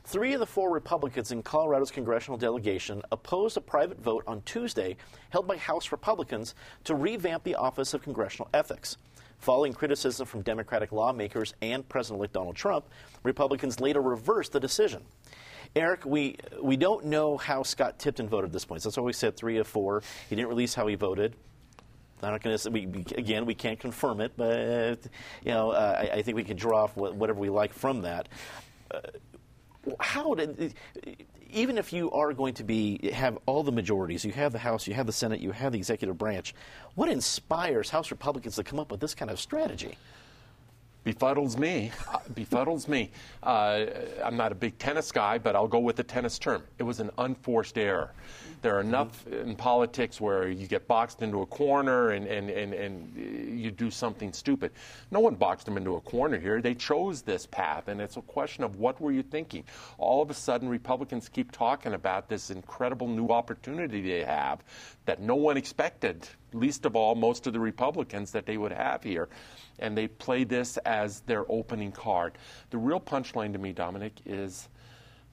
Three 0.05 0.33
of 0.33 0.41
the 0.41 0.47
four 0.47 0.73
Republicans 0.73 1.31
in 1.31 1.43
Colorado's 1.43 1.91
congressional 1.91 2.39
delegation 2.39 3.03
opposed 3.13 3.57
a 3.57 3.61
private 3.61 4.01
vote 4.01 4.25
on 4.27 4.43
Tuesday 4.43 4.97
held 5.29 5.47
by 5.47 5.57
House 5.57 5.93
Republicans 5.93 6.55
to 6.85 6.95
revamp 6.95 7.45
the 7.45 7.55
Office 7.55 7.93
of 7.93 8.03
Congressional 8.03 8.49
Ethics. 8.55 8.97
Following 9.39 9.73
criticism 9.73 10.27
from 10.27 10.43
Democratic 10.43 10.93
lawmakers 10.93 11.55
and 11.63 11.89
President 11.89 12.19
elect 12.19 12.33
Donald 12.33 12.57
Trump, 12.57 12.87
Republicans 13.23 13.81
later 13.81 14.01
reversed 14.01 14.53
the 14.53 14.61
decision. 14.61 15.03
Eric, 15.77 16.05
we, 16.05 16.37
we 16.61 16.77
don't 16.77 17.05
know 17.05 17.37
how 17.37 17.63
Scott 17.63 17.99
Tipton 17.99 18.29
voted 18.29 18.49
at 18.49 18.53
this 18.53 18.65
point. 18.65 18.83
That's 18.83 18.97
why 18.97 19.05
we 19.05 19.13
said 19.13 19.37
three 19.37 19.59
of 19.59 19.67
four. 19.67 20.03
He 20.29 20.35
didn't 20.35 20.49
release 20.49 20.75
how 20.75 20.87
he 20.89 20.95
voted. 20.95 21.37
I'm 22.23 22.33
not 22.33 22.43
going 22.43 22.57
to. 22.57 22.71
We, 22.71 22.85
again, 23.17 23.47
we 23.47 23.55
can't 23.55 23.79
confirm 23.79 24.21
it, 24.21 24.33
but 24.37 25.01
you 25.45 25.53
know, 25.53 25.71
uh, 25.71 25.97
I, 25.99 26.17
I, 26.17 26.23
think 26.23 26.37
we 26.37 26.45
can 26.45 26.57
draw 26.57 26.85
off 26.85 26.97
whatever 26.97 27.39
we 27.39 27.49
like 27.49 27.73
from 27.73 28.03
that. 28.03 28.29
Uh, 28.91 29.01
how 29.99 30.35
did 30.35 30.75
even 31.53 31.79
if 31.79 31.93
you 31.93 32.11
are 32.13 32.33
going 32.33 32.55
to 32.55 32.65
be 32.65 33.11
have 33.13 33.39
all 33.47 33.63
the 33.63 33.73
majorities, 33.73 34.25
you 34.25 34.33
have 34.33 34.53
the 34.53 34.59
House, 34.59 34.87
you 34.87 34.95
have 34.95 35.07
the 35.07 35.13
Senate, 35.13 35.41
you 35.41 35.53
have 35.53 35.73
the 35.73 35.79
executive 35.79 36.17
branch, 36.19 36.55
what 36.95 37.09
inspires 37.09 37.91
House 37.91 38.11
Republicans 38.11 38.57
to 38.57 38.65
come 38.65 38.79
up 38.79 38.91
with 38.91 39.01
this 39.01 39.15
kind 39.15 39.31
of 39.31 39.41
strategy? 39.41 39.97
Befuddles 41.05 41.59
me. 41.59 41.91
Uh, 42.13 42.19
befuddles 42.35 42.87
me. 42.87 43.11
Uh, 43.43 43.87
I'm 44.23 44.37
not 44.37 44.53
a 44.53 44.55
big 44.55 44.79
tennis 44.79 45.13
guy, 45.13 45.39
but 45.39 45.57
I'll 45.57 45.69
go 45.69 45.79
with 45.79 45.97
the 45.97 46.03
tennis 46.03 46.39
term. 46.39 46.63
It 46.79 46.83
was 46.83 47.01
an 47.01 47.11
unforced 47.17 47.79
error. 47.79 48.13
There 48.63 48.77
are 48.77 48.83
enough 48.83 49.27
in 49.27 49.57
politics 49.57 50.21
where 50.21 50.51
you 50.51 50.67
get 50.67 50.87
boxed 50.87 51.23
into 51.23 51.41
a 51.41 51.47
corner 51.47 52.11
and, 52.11 52.27
and, 52.27 52.51
and, 52.51 52.75
and 52.75 53.59
you 53.59 53.71
do 53.71 53.91
something 53.91 54.35
stupid. 54.35 54.73
No 55.11 55.21
one 55.21 55.37
boxed 55.37 55.65
them 55.65 55.79
into 55.79 55.97
a 55.97 56.01
corner 56.03 56.39
here. 56.39 56.61
They 56.61 56.75
chose 56.75 57.23
this 57.23 57.47
path, 57.47 57.89
and 57.89 58.03
it's 58.03 58.19
a 58.19 58.23
question 58.23 58.63
of 58.63 58.77
what 58.77 59.01
were 59.01 59.13
you 59.13 59.23
thinking? 59.23 59.65
All 59.97 60.21
of 60.21 60.29
a 60.29 60.35
sudden, 60.35 60.69
Republicans 60.69 61.31
keep 61.31 61.53
talking 61.53 61.95
about 61.95 62.29
this 62.29 62.51
incredible 62.51 63.09
new 63.09 63.29
opportunity 63.29 64.03
they 64.03 64.25
have 64.25 64.63
that 65.07 65.23
no 65.23 65.37
one 65.37 65.57
expected, 65.57 66.29
least 66.53 66.85
of 66.85 66.97
all, 66.97 67.15
most 67.15 67.47
of 67.47 67.53
the 67.53 67.61
Republicans 67.61 68.31
that 68.33 68.47
they 68.47 68.57
would 68.57 68.73
have 68.73 69.03
here. 69.03 69.29
And 69.79 69.97
they 69.97 70.09
play 70.09 70.45
this 70.45 70.77
as 70.79 71.21
their 71.21 71.51
opening 71.51 71.93
card. 71.93 72.39
The 72.71 72.79
real 72.79 73.01
punchline 73.01 73.53
to 73.53 73.59
me, 73.59 73.73
Dominic, 73.73 74.15
is 74.27 74.69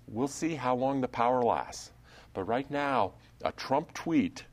we'll 0.07 0.27
see 0.27 0.55
how 0.55 0.75
long 0.75 1.01
the 1.01 1.07
power 1.07 1.43
lasts. 1.43 1.91
But 2.33 2.43
right 2.43 2.69
now, 2.69 3.13
a 3.43 3.51
Trump 3.51 3.93
tweet 3.93 4.45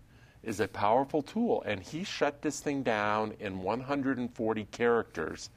is 0.43 0.61
a 0.61 0.69
powerful 0.69 1.23
tool, 1.23 1.63
and 1.67 1.81
he 1.81 2.05
shut 2.05 2.43
this 2.43 2.61
thing 2.61 2.83
down 2.83 3.35
in 3.41 3.63
140 3.63 4.65
characters 4.67 5.51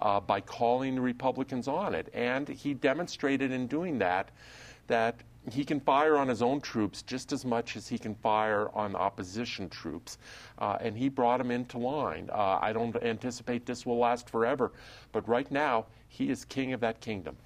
uh, 0.00 0.20
by 0.20 0.40
calling 0.40 0.94
the 0.94 1.00
Republicans 1.00 1.68
on 1.68 1.94
it. 1.94 2.08
And 2.14 2.48
he 2.48 2.74
demonstrated 2.74 3.50
in 3.52 3.66
doing 3.66 3.98
that 3.98 4.30
that 4.86 5.20
he 5.52 5.64
can 5.64 5.80
fire 5.80 6.16
on 6.16 6.28
his 6.28 6.42
own 6.42 6.60
troops 6.60 7.02
just 7.02 7.32
as 7.32 7.44
much 7.44 7.76
as 7.76 7.88
he 7.88 7.98
can 7.98 8.14
fire 8.14 8.68
on 8.74 8.94
opposition 8.94 9.68
troops. 9.68 10.18
Uh, 10.58 10.76
and 10.80 10.96
he 10.96 11.08
brought 11.08 11.38
them 11.38 11.50
into 11.50 11.78
line. 11.78 12.28
Uh, 12.32 12.58
I 12.60 12.72
don't 12.72 12.96
anticipate 13.02 13.66
this 13.66 13.86
will 13.86 13.98
last 13.98 14.28
forever, 14.28 14.72
but 15.12 15.26
right 15.28 15.50
now, 15.50 15.86
he 16.08 16.30
is 16.30 16.44
king 16.44 16.72
of 16.72 16.80
that 16.80 17.00
kingdom 17.00 17.36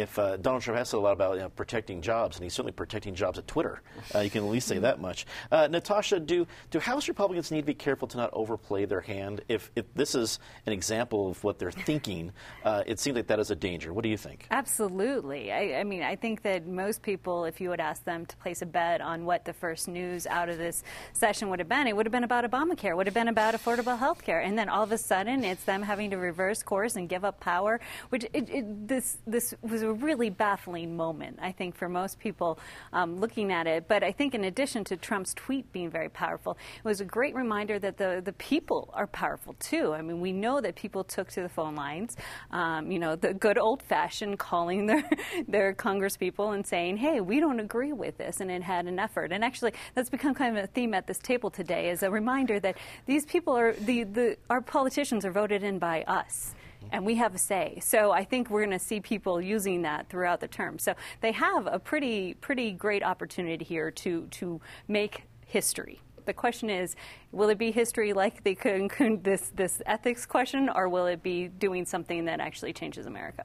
if 0.00 0.18
uh, 0.18 0.36
Donald 0.36 0.62
Trump 0.62 0.78
has 0.78 0.88
said 0.88 0.98
a 0.98 1.00
lot 1.00 1.12
about 1.12 1.34
you 1.34 1.40
know, 1.40 1.48
protecting 1.48 2.00
jobs, 2.00 2.36
and 2.36 2.44
he's 2.44 2.54
certainly 2.54 2.72
protecting 2.72 3.14
jobs 3.14 3.38
at 3.38 3.46
Twitter. 3.46 3.82
Uh, 4.14 4.20
you 4.20 4.30
can 4.30 4.44
at 4.44 4.50
least 4.50 4.68
say 4.68 4.78
that 4.78 5.00
much. 5.00 5.26
Uh, 5.50 5.68
Natasha, 5.70 6.20
do 6.20 6.46
do 6.70 6.78
House 6.78 7.08
Republicans 7.08 7.50
need 7.50 7.60
to 7.60 7.66
be 7.66 7.74
careful 7.74 8.08
to 8.08 8.16
not 8.16 8.30
overplay 8.32 8.84
their 8.84 9.00
hand? 9.00 9.42
If, 9.48 9.70
if 9.76 9.92
this 9.94 10.14
is 10.14 10.38
an 10.66 10.72
example 10.72 11.30
of 11.30 11.42
what 11.44 11.58
they're 11.58 11.70
thinking, 11.70 12.32
uh, 12.64 12.84
it 12.86 12.98
seems 12.98 13.16
like 13.16 13.26
that 13.28 13.40
is 13.40 13.50
a 13.50 13.56
danger. 13.56 13.92
What 13.92 14.02
do 14.02 14.08
you 14.08 14.16
think? 14.16 14.46
Absolutely. 14.50 15.52
I, 15.52 15.80
I, 15.80 15.84
mean, 15.84 16.02
I 16.02 16.16
think 16.16 16.42
that 16.42 16.66
most 16.66 17.02
people, 17.02 17.44
if 17.44 17.60
you 17.60 17.70
would 17.70 17.80
ask 17.80 18.04
them 18.04 18.26
to 18.26 18.36
place 18.36 18.62
a 18.62 18.66
bet 18.66 19.00
on 19.00 19.24
what 19.24 19.44
the 19.44 19.52
first 19.52 19.88
news 19.88 20.26
out 20.26 20.48
of 20.48 20.58
this 20.58 20.82
session 21.12 21.48
would 21.50 21.58
have 21.58 21.68
been, 21.68 21.86
it 21.86 21.96
would 21.96 22.06
have 22.06 22.12
been 22.12 22.24
about 22.24 22.44
Obamacare, 22.44 22.96
would 22.96 23.06
have 23.06 23.14
been 23.14 23.28
about 23.28 23.54
affordable 23.54 23.98
health 23.98 24.22
care, 24.22 24.40
and 24.40 24.58
then 24.58 24.68
all 24.68 24.82
of 24.82 24.92
a 24.92 24.98
sudden, 24.98 25.44
it's 25.44 25.64
them 25.64 25.82
having 25.82 26.10
to 26.10 26.16
reverse 26.16 26.62
course 26.62 26.96
and 26.96 27.08
give 27.08 27.24
up 27.24 27.40
power, 27.40 27.80
which 28.10 28.24
it, 28.32 28.48
it, 28.48 28.88
this 28.88 29.18
this 29.26 29.54
was 29.62 29.82
a 29.88 29.92
really 29.92 30.30
baffling 30.30 30.96
moment, 30.96 31.38
I 31.40 31.52
think, 31.52 31.74
for 31.74 31.88
most 31.88 32.20
people 32.20 32.58
um, 32.92 33.16
looking 33.16 33.52
at 33.52 33.66
it. 33.66 33.88
But 33.88 34.04
I 34.04 34.12
think, 34.12 34.34
in 34.34 34.44
addition 34.44 34.84
to 34.84 34.96
Trump's 34.96 35.34
tweet 35.34 35.72
being 35.72 35.90
very 35.90 36.08
powerful, 36.08 36.56
it 36.76 36.84
was 36.84 37.00
a 37.00 37.04
great 37.04 37.34
reminder 37.34 37.78
that 37.78 37.96
the, 37.96 38.22
the 38.24 38.34
people 38.34 38.90
are 38.94 39.06
powerful 39.06 39.54
too. 39.58 39.92
I 39.94 40.02
mean, 40.02 40.20
we 40.20 40.32
know 40.32 40.60
that 40.60 40.76
people 40.76 41.04
took 41.04 41.28
to 41.32 41.42
the 41.42 41.48
phone 41.48 41.74
lines, 41.74 42.16
um, 42.50 42.90
you 42.90 42.98
know, 42.98 43.16
the 43.16 43.34
good 43.34 43.58
old 43.58 43.82
fashioned 43.82 44.38
calling 44.38 44.86
their, 44.86 45.08
their 45.48 45.74
congresspeople 45.74 46.54
and 46.54 46.66
saying, 46.66 46.98
hey, 46.98 47.20
we 47.20 47.40
don't 47.40 47.60
agree 47.60 47.92
with 47.92 48.18
this, 48.18 48.40
and 48.40 48.50
it 48.50 48.62
had 48.62 48.86
an 48.86 48.98
effort. 48.98 49.32
And 49.32 49.42
actually, 49.42 49.72
that's 49.94 50.10
become 50.10 50.34
kind 50.34 50.56
of 50.56 50.64
a 50.64 50.66
theme 50.66 50.94
at 50.94 51.06
this 51.06 51.18
table 51.18 51.50
today 51.50 51.90
is 51.90 52.02
a 52.02 52.10
reminder 52.10 52.60
that 52.60 52.76
these 53.06 53.24
people 53.24 53.56
are, 53.56 53.72
the, 53.72 54.04
the, 54.04 54.36
our 54.50 54.60
politicians 54.60 55.24
are 55.24 55.32
voted 55.32 55.62
in 55.62 55.78
by 55.78 56.02
us 56.02 56.54
and 56.92 57.04
we 57.04 57.14
have 57.16 57.34
a 57.34 57.38
say. 57.38 57.78
So 57.82 58.12
I 58.12 58.24
think 58.24 58.50
we're 58.50 58.64
going 58.64 58.78
to 58.78 58.84
see 58.84 59.00
people 59.00 59.40
using 59.40 59.82
that 59.82 60.08
throughout 60.08 60.40
the 60.40 60.48
term. 60.48 60.78
So 60.78 60.94
they 61.20 61.32
have 61.32 61.66
a 61.66 61.78
pretty 61.78 62.34
pretty 62.34 62.72
great 62.72 63.02
opportunity 63.02 63.64
here 63.64 63.90
to 63.90 64.26
to 64.30 64.60
make 64.86 65.24
history. 65.46 66.00
The 66.24 66.34
question 66.34 66.68
is, 66.68 66.94
will 67.32 67.48
it 67.48 67.58
be 67.58 67.70
history 67.70 68.12
like 68.12 68.44
they 68.44 68.54
could 68.54 68.90
this 69.24 69.50
this 69.54 69.82
ethics 69.86 70.26
question, 70.26 70.68
or 70.68 70.88
will 70.88 71.06
it 71.06 71.22
be 71.22 71.48
doing 71.48 71.84
something 71.84 72.24
that 72.26 72.40
actually 72.40 72.72
changes 72.72 73.06
America? 73.06 73.44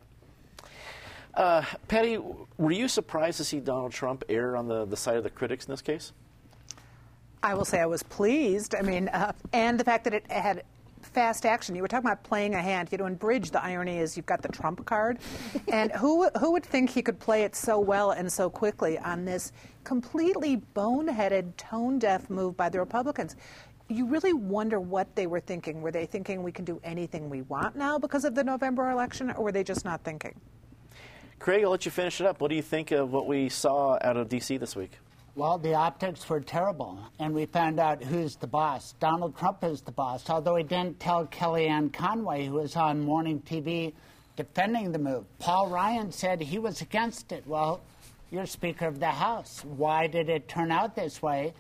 Uh, 1.34 1.64
Patty, 1.88 2.20
were 2.58 2.72
you 2.72 2.88
surprised 2.88 3.38
to 3.38 3.44
see 3.44 3.60
Donald 3.60 3.92
Trump 3.92 4.24
err 4.30 4.56
on 4.56 4.68
the, 4.68 4.86
the 4.86 4.96
side 4.96 5.18
of 5.18 5.24
the 5.24 5.32
critics 5.32 5.66
in 5.66 5.72
this 5.72 5.82
case? 5.82 6.12
I 7.42 7.56
will 7.56 7.66
say 7.66 7.82
I 7.82 7.86
was 7.88 8.04
pleased. 8.04 8.76
I 8.76 8.82
mean, 8.82 9.08
uh, 9.10 9.34
and 9.52 9.80
the 9.80 9.84
fact 9.84 10.04
that 10.04 10.14
it 10.14 10.32
had 10.32 10.64
fast 11.14 11.46
action. 11.46 11.76
You 11.76 11.82
were 11.82 11.88
talking 11.88 12.08
about 12.08 12.24
playing 12.24 12.56
a 12.56 12.62
hand. 12.62 12.90
You 12.92 12.98
know, 12.98 13.06
in 13.06 13.16
bridge, 13.16 13.52
the 13.52 13.64
irony 13.64 14.00
is 14.00 14.18
you've 14.18 14.26
got 14.26 14.42
the 14.42 14.50
trump 14.50 14.86
card, 14.86 15.20
and 15.72 15.92
who 15.92 16.30
who 16.40 16.52
would 16.52 16.66
think 16.66 16.90
he 16.90 17.02
could 17.02 17.20
play 17.20 17.44
it 17.44 17.56
so 17.56 17.80
well 17.80 18.12
and 18.12 18.32
so 18.32 18.50
quickly 18.50 18.98
on 18.98 19.26
this 19.26 19.52
completely 19.84 20.62
boneheaded, 20.76 21.56
tone-deaf 21.58 22.30
move 22.30 22.58
by 22.58 22.70
the 22.70 22.80
Republicans? 22.80 23.36
You 23.90 24.06
really 24.08 24.34
wonder 24.34 24.80
what 24.80 25.14
they 25.16 25.28
were 25.28 25.42
thinking. 25.42 25.82
Were 25.82 25.92
they 25.92 26.06
thinking 26.06 26.42
we 26.42 26.52
can 26.52 26.66
do 26.66 26.80
anything 26.84 27.30
we 27.30 27.42
want 27.44 27.76
now 27.76 28.00
because 28.00 28.26
of 28.26 28.34
the 28.34 28.44
November 28.44 28.90
election, 28.90 29.32
or 29.32 29.44
were 29.44 29.52
they 29.52 29.64
just 29.64 29.86
not 29.86 30.04
thinking? 30.04 30.40
Craig, 31.40 31.64
I'll 31.64 31.72
let 31.72 31.84
you 31.86 31.92
finish 31.92 32.22
it 32.22 32.28
up. 32.28 32.40
What 32.40 32.48
do 32.48 32.56
you 32.56 32.62
think 32.62 32.92
of 32.92 33.12
what 33.12 33.28
we 33.28 33.50
saw 33.50 33.98
out 34.02 34.16
of 34.16 34.30
D.C. 34.30 34.56
this 34.58 34.76
week? 34.76 34.98
Well, 35.36 35.58
the 35.58 35.74
optics 35.74 36.30
were 36.30 36.42
terrible, 36.42 37.00
and 37.18 37.34
we 37.34 37.48
found 37.48 37.80
out 37.80 38.04
who's 38.04 38.36
the 38.36 38.46
boss. 38.46 38.94
Donald 39.00 39.36
Trump 39.36 39.64
is 39.64 39.82
the 39.82 39.92
boss, 39.92 40.30
although 40.30 40.58
he 40.58 40.64
didn't 40.64 41.00
tell 41.00 41.26
Kellyanne 41.26 41.92
Conway, 41.92 42.46
who 42.46 42.54
was 42.54 42.76
on 42.76 43.02
morning 43.02 43.42
TV 43.42 43.94
defending 44.36 44.92
the 44.92 45.00
move. 45.00 45.26
Paul 45.40 45.70
Ryan 45.70 46.12
said 46.12 46.40
he 46.40 46.60
was 46.60 46.82
against 46.82 47.32
it. 47.32 47.48
Well, 47.48 47.82
you're 48.30 48.46
Speaker 48.46 48.86
of 48.86 49.00
the 49.00 49.08
House. 49.08 49.66
Why 49.66 50.06
did 50.06 50.30
it 50.30 50.48
turn 50.48 50.72
out 50.72 50.96
this 50.96 51.20
way? 51.20 51.56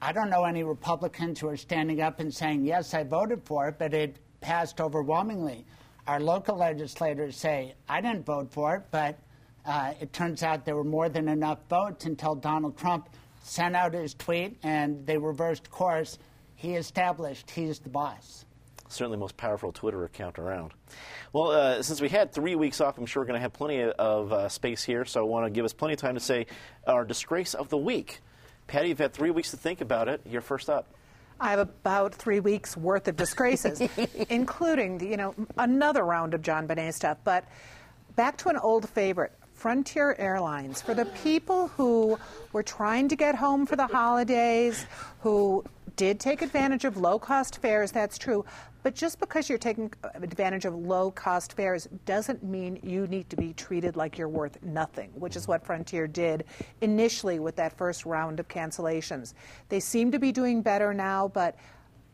I 0.00 0.12
don't 0.12 0.30
know 0.30 0.44
any 0.44 0.62
Republicans 0.62 1.38
who 1.38 1.48
are 1.48 1.56
standing 1.58 2.00
up 2.00 2.18
and 2.18 2.32
saying, 2.32 2.64
yes, 2.64 2.94
I 2.94 3.02
voted 3.02 3.42
for 3.44 3.68
it, 3.68 3.74
but 3.78 3.92
it 3.92 4.16
passed 4.40 4.80
overwhelmingly. 4.80 5.66
Our 6.06 6.18
local 6.18 6.56
legislators 6.56 7.36
say, 7.36 7.74
I 7.90 8.00
didn't 8.00 8.24
vote 8.24 8.50
for 8.50 8.74
it, 8.76 8.84
but 8.90 9.18
uh, 9.64 9.94
it 10.00 10.12
turns 10.12 10.42
out 10.42 10.64
there 10.64 10.76
were 10.76 10.84
more 10.84 11.08
than 11.08 11.28
enough 11.28 11.58
votes 11.68 12.04
until 12.04 12.34
Donald 12.34 12.76
Trump 12.76 13.08
sent 13.42 13.76
out 13.76 13.94
his 13.94 14.14
tweet 14.14 14.58
and 14.62 15.06
they 15.06 15.18
reversed 15.18 15.70
course. 15.70 16.18
He 16.56 16.74
established 16.74 17.50
he's 17.50 17.78
the 17.78 17.88
boss. 17.88 18.44
Certainly, 18.88 19.16
the 19.16 19.20
most 19.20 19.38
powerful 19.38 19.72
Twitter 19.72 20.04
account 20.04 20.38
around. 20.38 20.72
Well, 21.32 21.50
uh, 21.50 21.82
since 21.82 22.02
we 22.02 22.10
had 22.10 22.30
three 22.30 22.54
weeks 22.56 22.78
off, 22.78 22.98
I'm 22.98 23.06
sure 23.06 23.22
we're 23.22 23.26
going 23.26 23.38
to 23.38 23.40
have 23.40 23.54
plenty 23.54 23.82
of 23.82 24.32
uh, 24.32 24.48
space 24.50 24.84
here, 24.84 25.06
so 25.06 25.20
I 25.20 25.24
want 25.24 25.46
to 25.46 25.50
give 25.50 25.64
us 25.64 25.72
plenty 25.72 25.94
of 25.94 26.00
time 26.00 26.14
to 26.14 26.20
say 26.20 26.46
our 26.86 27.02
disgrace 27.04 27.54
of 27.54 27.70
the 27.70 27.78
week. 27.78 28.20
Patty, 28.66 28.88
you've 28.88 28.98
had 28.98 29.14
three 29.14 29.30
weeks 29.30 29.50
to 29.52 29.56
think 29.56 29.80
about 29.80 30.08
it. 30.08 30.20
You're 30.28 30.42
first 30.42 30.68
up. 30.68 30.88
I 31.40 31.50
have 31.50 31.60
about 31.60 32.14
three 32.14 32.40
weeks 32.40 32.76
worth 32.76 33.08
of 33.08 33.16
disgraces, 33.16 33.80
including 34.28 35.00
you 35.00 35.16
know 35.16 35.34
another 35.56 36.04
round 36.04 36.34
of 36.34 36.42
JonBenét 36.42 36.92
stuff. 36.92 37.16
But 37.24 37.46
back 38.14 38.36
to 38.38 38.50
an 38.50 38.58
old 38.58 38.88
favorite. 38.90 39.32
Frontier 39.62 40.16
Airlines, 40.18 40.82
for 40.82 40.92
the 40.92 41.04
people 41.04 41.68
who 41.68 42.18
were 42.52 42.64
trying 42.64 43.06
to 43.06 43.14
get 43.14 43.36
home 43.36 43.64
for 43.64 43.76
the 43.76 43.86
holidays, 43.86 44.86
who 45.20 45.64
did 45.94 46.18
take 46.18 46.42
advantage 46.42 46.84
of 46.84 46.96
low 46.96 47.16
cost 47.16 47.58
fares, 47.58 47.92
that's 47.92 48.18
true. 48.18 48.44
But 48.82 48.96
just 48.96 49.20
because 49.20 49.48
you're 49.48 49.58
taking 49.58 49.92
advantage 50.14 50.64
of 50.64 50.74
low 50.74 51.12
cost 51.12 51.52
fares 51.52 51.86
doesn't 52.06 52.42
mean 52.42 52.80
you 52.82 53.06
need 53.06 53.30
to 53.30 53.36
be 53.36 53.52
treated 53.52 53.94
like 53.94 54.18
you're 54.18 54.28
worth 54.28 54.60
nothing, 54.64 55.10
which 55.14 55.36
is 55.36 55.46
what 55.46 55.64
Frontier 55.64 56.08
did 56.08 56.42
initially 56.80 57.38
with 57.38 57.54
that 57.54 57.72
first 57.78 58.04
round 58.04 58.40
of 58.40 58.48
cancellations. 58.48 59.32
They 59.68 59.78
seem 59.78 60.10
to 60.10 60.18
be 60.18 60.32
doing 60.32 60.62
better 60.62 60.92
now, 60.92 61.28
but 61.28 61.54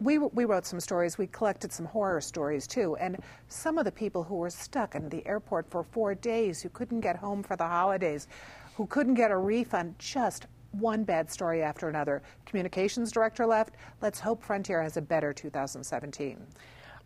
we, 0.00 0.18
we 0.18 0.44
wrote 0.44 0.64
some 0.64 0.80
stories. 0.80 1.18
We 1.18 1.26
collected 1.26 1.72
some 1.72 1.86
horror 1.86 2.20
stories 2.20 2.66
too. 2.66 2.96
And 2.96 3.18
some 3.48 3.78
of 3.78 3.84
the 3.84 3.92
people 3.92 4.22
who 4.22 4.36
were 4.36 4.50
stuck 4.50 4.94
in 4.94 5.08
the 5.08 5.26
airport 5.26 5.70
for 5.70 5.82
four 5.82 6.14
days, 6.14 6.62
who 6.62 6.68
couldn't 6.68 7.00
get 7.00 7.16
home 7.16 7.42
for 7.42 7.56
the 7.56 7.66
holidays, 7.66 8.28
who 8.76 8.86
couldn't 8.86 9.14
get 9.14 9.30
a 9.30 9.36
refund, 9.36 9.98
just 9.98 10.46
one 10.72 11.02
bad 11.02 11.30
story 11.30 11.62
after 11.62 11.88
another. 11.88 12.22
Communications 12.46 13.10
director 13.10 13.46
left. 13.46 13.74
Let's 14.00 14.20
hope 14.20 14.42
Frontier 14.42 14.82
has 14.82 14.96
a 14.96 15.02
better 15.02 15.32
2017. 15.32 16.46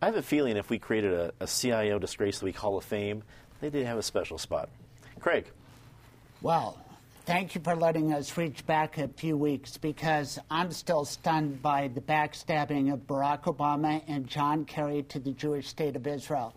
I 0.02 0.06
have 0.06 0.16
a 0.16 0.22
feeling 0.22 0.56
if 0.56 0.68
we 0.68 0.78
created 0.78 1.12
a, 1.12 1.32
a 1.40 1.46
CIO 1.46 1.98
Disgrace 1.98 2.36
of 2.36 2.40
the 2.40 2.46
Week 2.46 2.56
Hall 2.56 2.76
of 2.76 2.84
Fame, 2.84 3.22
they 3.60 3.70
did 3.70 3.86
have 3.86 3.98
a 3.98 4.02
special 4.02 4.36
spot. 4.36 4.68
Craig. 5.20 5.46
Well, 6.42 6.76
Thank 7.32 7.54
you 7.54 7.62
for 7.62 7.74
letting 7.74 8.12
us 8.12 8.36
reach 8.36 8.66
back 8.66 8.98
a 8.98 9.08
few 9.08 9.38
weeks 9.38 9.78
because 9.78 10.38
I'm 10.50 10.70
still 10.70 11.06
stunned 11.06 11.62
by 11.62 11.88
the 11.88 12.02
backstabbing 12.02 12.92
of 12.92 13.06
Barack 13.06 13.44
Obama 13.44 14.02
and 14.06 14.26
John 14.26 14.66
Kerry 14.66 15.04
to 15.04 15.18
the 15.18 15.30
Jewish 15.30 15.66
state 15.66 15.96
of 15.96 16.06
Israel. 16.06 16.52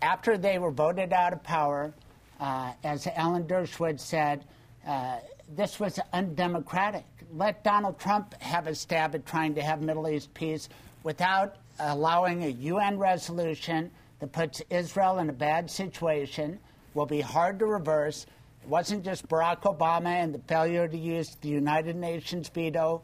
After 0.00 0.38
they 0.38 0.58
were 0.58 0.70
voted 0.70 1.12
out 1.12 1.34
of 1.34 1.42
power, 1.42 1.92
uh, 2.40 2.72
as 2.84 3.06
Alan 3.06 3.44
Dershowitz 3.44 4.00
said, 4.00 4.46
uh, 4.86 5.18
this 5.54 5.78
was 5.78 6.00
undemocratic. 6.14 7.04
Let 7.34 7.62
Donald 7.62 7.98
Trump 7.98 8.32
have 8.40 8.66
a 8.66 8.74
stab 8.74 9.14
at 9.14 9.26
trying 9.26 9.54
to 9.56 9.60
have 9.60 9.82
Middle 9.82 10.08
East 10.08 10.32
peace 10.32 10.70
without 11.02 11.56
allowing 11.80 12.44
a 12.44 12.48
UN 12.48 12.98
resolution 12.98 13.90
that 14.20 14.32
puts 14.32 14.62
Israel 14.70 15.18
in 15.18 15.28
a 15.28 15.34
bad 15.34 15.70
situation, 15.70 16.58
will 16.94 17.04
be 17.04 17.20
hard 17.20 17.58
to 17.58 17.66
reverse 17.66 18.24
it 18.68 18.70
wasn't 18.70 19.02
just 19.02 19.26
Barack 19.28 19.62
Obama 19.62 20.08
and 20.08 20.34
the 20.34 20.40
failure 20.40 20.86
to 20.86 20.98
use 20.98 21.38
the 21.40 21.48
United 21.48 21.96
Nations 21.96 22.50
veto. 22.50 23.02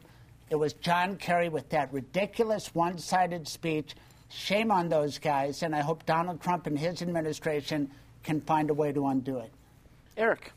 It 0.51 0.57
was 0.57 0.73
John 0.73 1.15
Kerry 1.15 1.49
with 1.49 1.69
that 1.69 1.91
ridiculous 1.91 2.67
one 2.75 2.99
sided 2.99 3.47
speech. 3.47 3.95
Shame 4.29 4.69
on 4.69 4.89
those 4.89 5.17
guys, 5.17 5.63
and 5.63 5.75
I 5.75 5.79
hope 5.79 6.05
Donald 6.05 6.39
Trump 6.39 6.67
and 6.67 6.77
his 6.77 7.01
administration 7.01 7.89
can 8.21 8.41
find 8.41 8.69
a 8.69 8.75
way 8.75 8.91
to 8.91 9.07
undo 9.07 9.39
it. 9.39 9.51
Eric. 10.15 10.51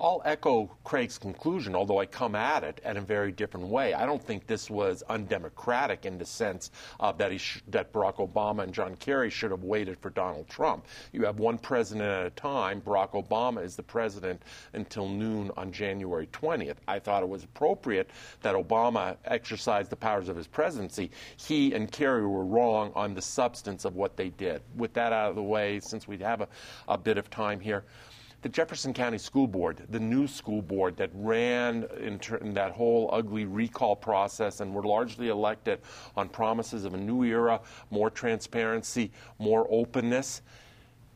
I'll 0.00 0.22
echo 0.24 0.70
Craig's 0.82 1.18
conclusion, 1.18 1.74
although 1.74 1.98
I 1.98 2.06
come 2.06 2.34
at 2.34 2.64
it 2.64 2.80
in 2.86 2.96
a 2.96 3.02
very 3.02 3.32
different 3.32 3.66
way. 3.66 3.92
I 3.92 4.06
don't 4.06 4.22
think 4.22 4.46
this 4.46 4.70
was 4.70 5.02
undemocratic 5.10 6.06
in 6.06 6.16
the 6.16 6.24
sense 6.24 6.70
uh, 7.00 7.12
that, 7.12 7.38
sh- 7.38 7.58
that 7.68 7.92
Barack 7.92 8.16
Obama 8.16 8.62
and 8.62 8.72
John 8.72 8.96
Kerry 8.96 9.28
should 9.28 9.50
have 9.50 9.62
waited 9.62 9.98
for 9.98 10.08
Donald 10.08 10.48
Trump. 10.48 10.86
You 11.12 11.26
have 11.26 11.38
one 11.38 11.58
president 11.58 12.08
at 12.08 12.26
a 12.26 12.30
time. 12.30 12.80
Barack 12.80 13.10
Obama 13.10 13.62
is 13.62 13.76
the 13.76 13.82
president 13.82 14.42
until 14.72 15.06
noon 15.06 15.50
on 15.58 15.70
January 15.70 16.28
20th. 16.28 16.76
I 16.88 16.98
thought 16.98 17.22
it 17.22 17.28
was 17.28 17.44
appropriate 17.44 18.08
that 18.40 18.54
Obama 18.54 19.18
exercised 19.26 19.90
the 19.90 19.96
powers 19.96 20.30
of 20.30 20.36
his 20.36 20.46
presidency. 20.46 21.10
He 21.36 21.74
and 21.74 21.92
Kerry 21.92 22.26
were 22.26 22.46
wrong 22.46 22.90
on 22.94 23.12
the 23.12 23.22
substance 23.22 23.84
of 23.84 23.96
what 23.96 24.16
they 24.16 24.30
did. 24.30 24.62
With 24.76 24.94
that 24.94 25.12
out 25.12 25.28
of 25.28 25.36
the 25.36 25.42
way, 25.42 25.78
since 25.80 26.08
we 26.08 26.16
have 26.18 26.40
a, 26.40 26.48
a 26.88 26.96
bit 26.96 27.18
of 27.18 27.28
time 27.28 27.60
here, 27.60 27.84
the 28.42 28.48
Jefferson 28.48 28.94
County 28.94 29.18
School 29.18 29.46
Board, 29.46 29.82
the 29.90 30.00
new 30.00 30.26
school 30.26 30.62
board 30.62 30.96
that 30.96 31.10
ran 31.12 31.86
in, 32.00 32.18
ter- 32.18 32.36
in, 32.36 32.54
that 32.54 32.72
whole 32.72 33.10
ugly 33.12 33.44
recall 33.44 33.94
process 33.94 34.60
and 34.60 34.74
were 34.74 34.82
largely 34.82 35.28
elected 35.28 35.80
on 36.16 36.28
promises 36.28 36.84
of 36.84 36.94
a 36.94 36.96
new 36.96 37.22
era, 37.22 37.60
more 37.90 38.08
transparency, 38.08 39.10
more 39.38 39.66
openness. 39.70 40.40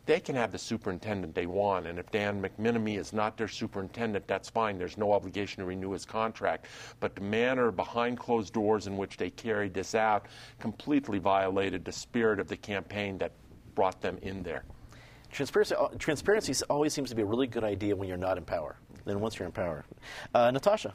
They 0.07 0.21
can 0.21 0.35
have 0.37 0.53
the 0.53 0.59
superintendent 0.59 1.35
they 1.35 1.47
want, 1.47 1.87
and 1.87 1.99
if 1.99 2.11
Dan 2.11 2.43
McMinimee 2.43 2.99
is 2.99 3.15
not 3.15 3.39
their 3.39 3.49
superintendent, 3.49 4.29
that's 4.29 4.51
fine. 4.51 4.77
There's 4.77 4.99
no 4.99 5.13
obligation 5.13 5.63
to 5.63 5.67
renew 5.67 5.93
his 5.93 6.05
contract. 6.05 6.67
But 7.01 7.15
the 7.15 7.23
manner 7.23 7.71
behind 7.71 8.19
closed 8.19 8.53
doors 8.53 8.87
in 8.87 8.99
which 8.99 9.17
they 9.17 9.31
carried 9.31 9.73
this 9.73 9.95
out 9.95 10.27
completely 10.61 11.19
violated 11.19 11.87
the 11.87 11.93
spirit 11.93 12.39
of 12.39 12.49
the 12.49 12.57
campaign 12.59 13.17
that 13.17 13.33
brought 13.75 14.03
them 14.03 14.19
in 14.21 14.43
there. 14.43 14.65
Transparency, 15.35 15.75
uh, 15.75 15.89
transparency 15.99 16.55
always 16.71 16.95
seems 16.95 17.11
to 17.11 17.17
be 17.17 17.23
a 17.23 17.25
really 17.25 17.49
good 17.49 17.65
idea 17.65 17.97
when 17.97 18.09
you're 18.09 18.17
not 18.17 18.39
in 18.39 18.45
power. 18.45 18.77
Then 19.05 19.21
once 19.21 19.39
you're 19.39 19.47
in 19.47 19.53
power, 19.53 19.85
uh, 20.35 20.51
Natasha. 20.51 20.95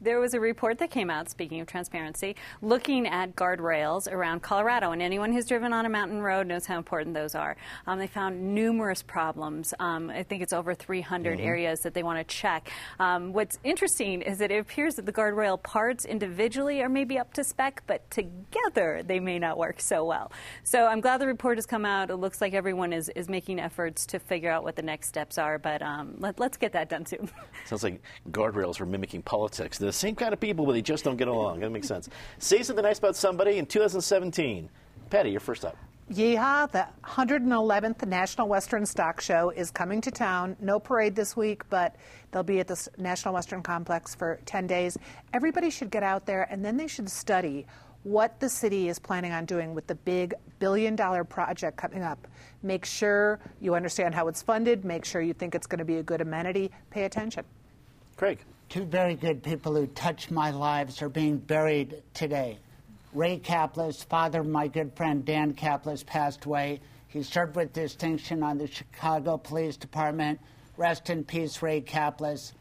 There 0.00 0.20
was 0.20 0.34
a 0.34 0.40
report 0.40 0.78
that 0.78 0.90
came 0.90 1.10
out, 1.10 1.28
speaking 1.28 1.60
of 1.60 1.66
transparency, 1.66 2.36
looking 2.60 3.06
at 3.06 3.34
guardrails 3.34 4.10
around 4.10 4.40
Colorado. 4.42 4.92
And 4.92 5.02
anyone 5.02 5.32
who's 5.32 5.46
driven 5.46 5.72
on 5.72 5.86
a 5.86 5.88
mountain 5.88 6.22
road 6.22 6.46
knows 6.46 6.66
how 6.66 6.76
important 6.76 7.14
those 7.14 7.34
are. 7.34 7.56
Um, 7.86 7.98
they 7.98 8.06
found 8.06 8.54
numerous 8.54 9.02
problems. 9.02 9.74
Um, 9.80 10.10
I 10.10 10.22
think 10.22 10.42
it's 10.42 10.52
over 10.52 10.72
300 10.74 11.38
mm-hmm. 11.38 11.46
areas 11.46 11.80
that 11.80 11.94
they 11.94 12.02
want 12.02 12.18
to 12.18 12.34
check. 12.34 12.70
Um, 13.00 13.32
what's 13.32 13.58
interesting 13.64 14.22
is 14.22 14.38
that 14.38 14.50
it 14.52 14.58
appears 14.58 14.94
that 14.96 15.06
the 15.06 15.12
guardrail 15.12 15.60
parts 15.60 16.04
individually 16.04 16.80
are 16.80 16.88
maybe 16.88 17.18
up 17.18 17.34
to 17.34 17.44
spec, 17.44 17.82
but 17.86 18.08
together 18.10 19.02
they 19.04 19.18
may 19.18 19.38
not 19.38 19.58
work 19.58 19.80
so 19.80 20.04
well. 20.04 20.30
So 20.62 20.86
I'm 20.86 21.00
glad 21.00 21.20
the 21.20 21.26
report 21.26 21.58
has 21.58 21.66
come 21.66 21.84
out. 21.84 22.10
It 22.10 22.16
looks 22.16 22.40
like 22.40 22.54
everyone 22.54 22.92
is, 22.92 23.08
is 23.16 23.28
making 23.28 23.58
efforts 23.58 24.06
to 24.06 24.20
figure 24.20 24.50
out 24.50 24.62
what 24.62 24.76
the 24.76 24.82
next 24.82 25.08
steps 25.08 25.38
are, 25.38 25.58
but 25.58 25.82
um, 25.82 26.14
let, 26.18 26.40
us 26.40 26.56
get 26.56 26.72
that 26.72 26.88
done 26.88 27.04
soon. 27.04 27.31
Sounds 27.64 27.82
like 27.82 28.02
guardrails 28.30 28.80
are 28.80 28.86
mimicking 28.86 29.22
politics. 29.22 29.78
They're 29.78 29.86
the 29.86 29.92
same 29.92 30.14
kind 30.14 30.32
of 30.32 30.40
people, 30.40 30.66
but 30.66 30.72
they 30.72 30.82
just 30.82 31.04
don't 31.04 31.16
get 31.16 31.28
along. 31.28 31.60
That 31.60 31.70
makes 31.70 31.88
sense. 31.88 32.08
Say 32.38 32.62
something 32.62 32.82
nice 32.82 32.98
about 32.98 33.16
somebody 33.16 33.58
in 33.58 33.66
2017. 33.66 34.68
Patty, 35.10 35.30
you're 35.30 35.40
first 35.40 35.64
up. 35.64 35.76
Yeehaw, 36.12 36.70
the 36.70 36.86
111th 37.04 38.06
National 38.06 38.46
Western 38.48 38.84
Stock 38.84 39.20
Show 39.20 39.50
is 39.50 39.70
coming 39.70 40.00
to 40.02 40.10
town. 40.10 40.56
No 40.60 40.78
parade 40.78 41.14
this 41.14 41.36
week, 41.36 41.62
but 41.70 41.96
they'll 42.30 42.42
be 42.42 42.60
at 42.60 42.66
the 42.66 42.88
National 42.98 43.32
Western 43.32 43.62
Complex 43.62 44.14
for 44.14 44.38
10 44.44 44.66
days. 44.66 44.98
Everybody 45.32 45.70
should 45.70 45.90
get 45.90 46.02
out 46.02 46.26
there 46.26 46.48
and 46.50 46.62
then 46.62 46.76
they 46.76 46.88
should 46.88 47.08
study 47.08 47.66
what 48.04 48.40
the 48.40 48.48
city 48.48 48.88
is 48.88 48.98
planning 48.98 49.32
on 49.32 49.44
doing 49.44 49.74
with 49.74 49.86
the 49.86 49.94
big 49.94 50.34
billion 50.58 50.96
dollar 50.96 51.24
project 51.24 51.76
coming 51.76 52.02
up. 52.02 52.26
Make 52.62 52.84
sure 52.84 53.38
you 53.60 53.74
understand 53.74 54.14
how 54.14 54.28
it's 54.28 54.42
funded, 54.42 54.84
make 54.84 55.04
sure 55.04 55.22
you 55.22 55.32
think 55.32 55.54
it's 55.54 55.66
going 55.66 55.78
to 55.78 55.84
be 55.84 55.96
a 55.96 56.02
good 56.02 56.20
amenity, 56.20 56.70
pay 56.90 57.04
attention. 57.04 57.44
Craig. 58.16 58.38
Two 58.68 58.84
very 58.84 59.14
good 59.14 59.42
people 59.42 59.74
who 59.74 59.86
touched 59.88 60.30
my 60.30 60.50
lives 60.50 61.02
are 61.02 61.10
being 61.10 61.36
buried 61.36 62.02
today. 62.14 62.56
Ray 63.12 63.38
Caplis, 63.38 64.02
father 64.02 64.40
of 64.40 64.46
my 64.46 64.66
good 64.66 64.94
friend 64.96 65.22
Dan 65.26 65.52
Caplis, 65.52 66.06
passed 66.06 66.46
away. 66.46 66.80
He 67.08 67.22
served 67.22 67.56
with 67.56 67.74
distinction 67.74 68.42
on 68.42 68.56
the 68.56 68.66
Chicago 68.66 69.36
Police 69.36 69.76
Department. 69.76 70.40
Rest 70.78 71.10
in 71.10 71.22
peace, 71.22 71.60
Ray 71.60 71.82
Caplis. 71.82 72.52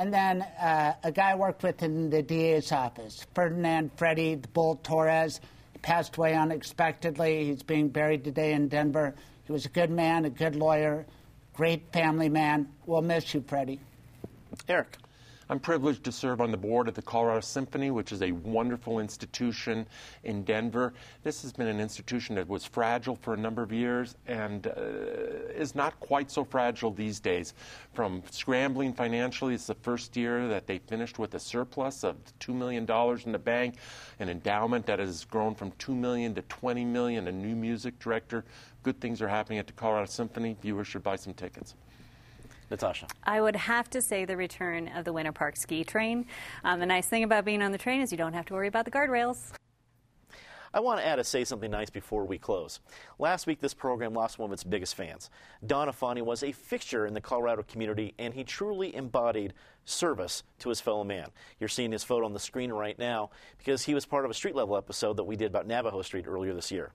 And 0.00 0.14
then 0.14 0.40
uh, 0.40 0.94
a 1.04 1.12
guy 1.12 1.32
I 1.32 1.34
worked 1.34 1.62
with 1.62 1.82
in 1.82 2.08
the 2.08 2.22
DA's 2.22 2.72
office, 2.72 3.26
Ferdinand 3.34 3.90
Freddy 3.98 4.34
the 4.34 4.48
Bull 4.48 4.76
Torres, 4.82 5.42
passed 5.82 6.16
away 6.16 6.34
unexpectedly. 6.34 7.44
He's 7.44 7.62
being 7.62 7.90
buried 7.90 8.24
today 8.24 8.54
in 8.54 8.68
Denver. 8.68 9.14
He 9.44 9.52
was 9.52 9.66
a 9.66 9.68
good 9.68 9.90
man, 9.90 10.24
a 10.24 10.30
good 10.30 10.56
lawyer, 10.56 11.04
great 11.52 11.92
family 11.92 12.30
man. 12.30 12.66
We'll 12.86 13.02
miss 13.02 13.34
you, 13.34 13.44
Freddie. 13.46 13.78
Eric. 14.70 14.96
I'm 15.50 15.58
privileged 15.58 16.04
to 16.04 16.12
serve 16.12 16.40
on 16.40 16.52
the 16.52 16.56
board 16.56 16.86
of 16.86 16.94
the 16.94 17.02
Colorado 17.02 17.40
Symphony, 17.40 17.90
which 17.90 18.12
is 18.12 18.22
a 18.22 18.30
wonderful 18.30 19.00
institution 19.00 19.84
in 20.22 20.44
Denver. 20.44 20.94
This 21.24 21.42
has 21.42 21.52
been 21.52 21.66
an 21.66 21.80
institution 21.80 22.36
that 22.36 22.46
was 22.46 22.64
fragile 22.64 23.16
for 23.16 23.34
a 23.34 23.36
number 23.36 23.60
of 23.60 23.72
years 23.72 24.14
and 24.28 24.68
uh, 24.68 24.70
is 25.52 25.74
not 25.74 25.98
quite 25.98 26.30
so 26.30 26.44
fragile 26.44 26.92
these 26.92 27.18
days. 27.18 27.54
From 27.94 28.22
scrambling 28.30 28.92
financially, 28.92 29.54
it's 29.54 29.66
the 29.66 29.74
first 29.74 30.16
year 30.16 30.46
that 30.46 30.68
they 30.68 30.78
finished 30.78 31.18
with 31.18 31.34
a 31.34 31.40
surplus 31.40 32.04
of 32.04 32.14
$2 32.38 32.54
million 32.54 32.84
in 33.26 33.32
the 33.32 33.38
bank, 33.40 33.74
an 34.20 34.28
endowment 34.28 34.86
that 34.86 35.00
has 35.00 35.24
grown 35.24 35.56
from 35.56 35.72
2 35.80 35.92
million 35.96 36.32
to 36.36 36.42
20 36.42 36.84
million, 36.84 37.26
a 37.26 37.32
new 37.32 37.56
music 37.56 37.98
director. 37.98 38.44
Good 38.84 39.00
things 39.00 39.20
are 39.20 39.26
happening 39.26 39.58
at 39.58 39.66
the 39.66 39.72
Colorado 39.72 40.06
Symphony. 40.06 40.56
Viewers 40.62 40.86
should 40.86 41.02
buy 41.02 41.16
some 41.16 41.34
tickets. 41.34 41.74
Natasha. 42.70 43.06
I 43.24 43.40
would 43.40 43.56
have 43.56 43.90
to 43.90 44.00
say 44.00 44.24
the 44.24 44.36
return 44.36 44.88
of 44.88 45.04
the 45.04 45.12
Winter 45.12 45.32
Park 45.32 45.56
ski 45.56 45.84
train. 45.84 46.26
Um, 46.64 46.80
the 46.80 46.86
nice 46.86 47.06
thing 47.06 47.24
about 47.24 47.44
being 47.44 47.62
on 47.62 47.72
the 47.72 47.78
train 47.78 48.00
is 48.00 48.12
you 48.12 48.18
don't 48.18 48.34
have 48.34 48.46
to 48.46 48.54
worry 48.54 48.68
about 48.68 48.84
the 48.84 48.90
guardrails. 48.90 49.52
I 50.72 50.78
want 50.78 51.00
to 51.00 51.06
add 51.06 51.16
to 51.16 51.24
say 51.24 51.44
something 51.44 51.70
nice 51.70 51.90
before 51.90 52.24
we 52.24 52.38
close. 52.38 52.78
Last 53.18 53.48
week, 53.48 53.60
this 53.60 53.74
program 53.74 54.14
lost 54.14 54.38
one 54.38 54.50
of 54.50 54.52
its 54.52 54.62
biggest 54.62 54.94
fans. 54.94 55.28
Don 55.66 55.88
Afani 55.88 56.22
was 56.22 56.44
a 56.44 56.52
fixture 56.52 57.06
in 57.06 57.14
the 57.14 57.20
Colorado 57.20 57.64
community, 57.64 58.14
and 58.20 58.32
he 58.32 58.44
truly 58.44 58.94
embodied 58.94 59.52
service 59.84 60.44
to 60.60 60.68
his 60.68 60.80
fellow 60.80 61.02
man. 61.02 61.26
You're 61.58 61.68
seeing 61.68 61.90
his 61.90 62.04
photo 62.04 62.24
on 62.24 62.32
the 62.32 62.38
screen 62.38 62.72
right 62.72 62.96
now 63.00 63.30
because 63.58 63.82
he 63.82 63.94
was 63.94 64.06
part 64.06 64.24
of 64.24 64.30
a 64.30 64.34
street 64.34 64.54
level 64.54 64.76
episode 64.76 65.16
that 65.16 65.24
we 65.24 65.34
did 65.34 65.48
about 65.48 65.66
Navajo 65.66 66.02
Street 66.02 66.28
earlier 66.28 66.54
this 66.54 66.70
year. 66.70 66.92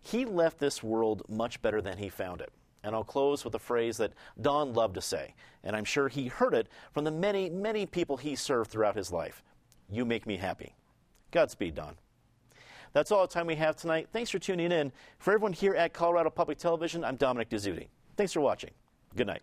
He 0.00 0.24
left 0.24 0.60
this 0.60 0.80
world 0.80 1.24
much 1.28 1.60
better 1.60 1.82
than 1.82 1.98
he 1.98 2.08
found 2.08 2.40
it. 2.40 2.52
And 2.84 2.94
I'll 2.94 3.04
close 3.04 3.44
with 3.44 3.54
a 3.54 3.58
phrase 3.58 3.96
that 3.96 4.12
Don 4.40 4.72
loved 4.72 4.94
to 4.94 5.00
say, 5.00 5.34
and 5.64 5.74
I'm 5.74 5.84
sure 5.84 6.08
he 6.08 6.28
heard 6.28 6.54
it 6.54 6.68
from 6.92 7.04
the 7.04 7.10
many, 7.10 7.50
many 7.50 7.86
people 7.86 8.16
he 8.16 8.36
served 8.36 8.70
throughout 8.70 8.94
his 8.94 9.10
life. 9.10 9.42
You 9.90 10.04
make 10.04 10.26
me 10.26 10.36
happy. 10.36 10.74
Godspeed, 11.32 11.74
Don. 11.74 11.96
That's 12.92 13.10
all 13.12 13.26
the 13.26 13.32
time 13.32 13.46
we 13.46 13.56
have 13.56 13.76
tonight. 13.76 14.08
Thanks 14.12 14.30
for 14.30 14.38
tuning 14.38 14.72
in. 14.72 14.92
For 15.18 15.32
everyone 15.32 15.52
here 15.52 15.74
at 15.74 15.92
Colorado 15.92 16.30
Public 16.30 16.58
Television, 16.58 17.04
I'm 17.04 17.16
Dominic 17.16 17.50
Dezzutti. 17.50 17.88
Thanks 18.16 18.32
for 18.32 18.40
watching. 18.40 18.70
Good 19.16 19.26
night. 19.26 19.42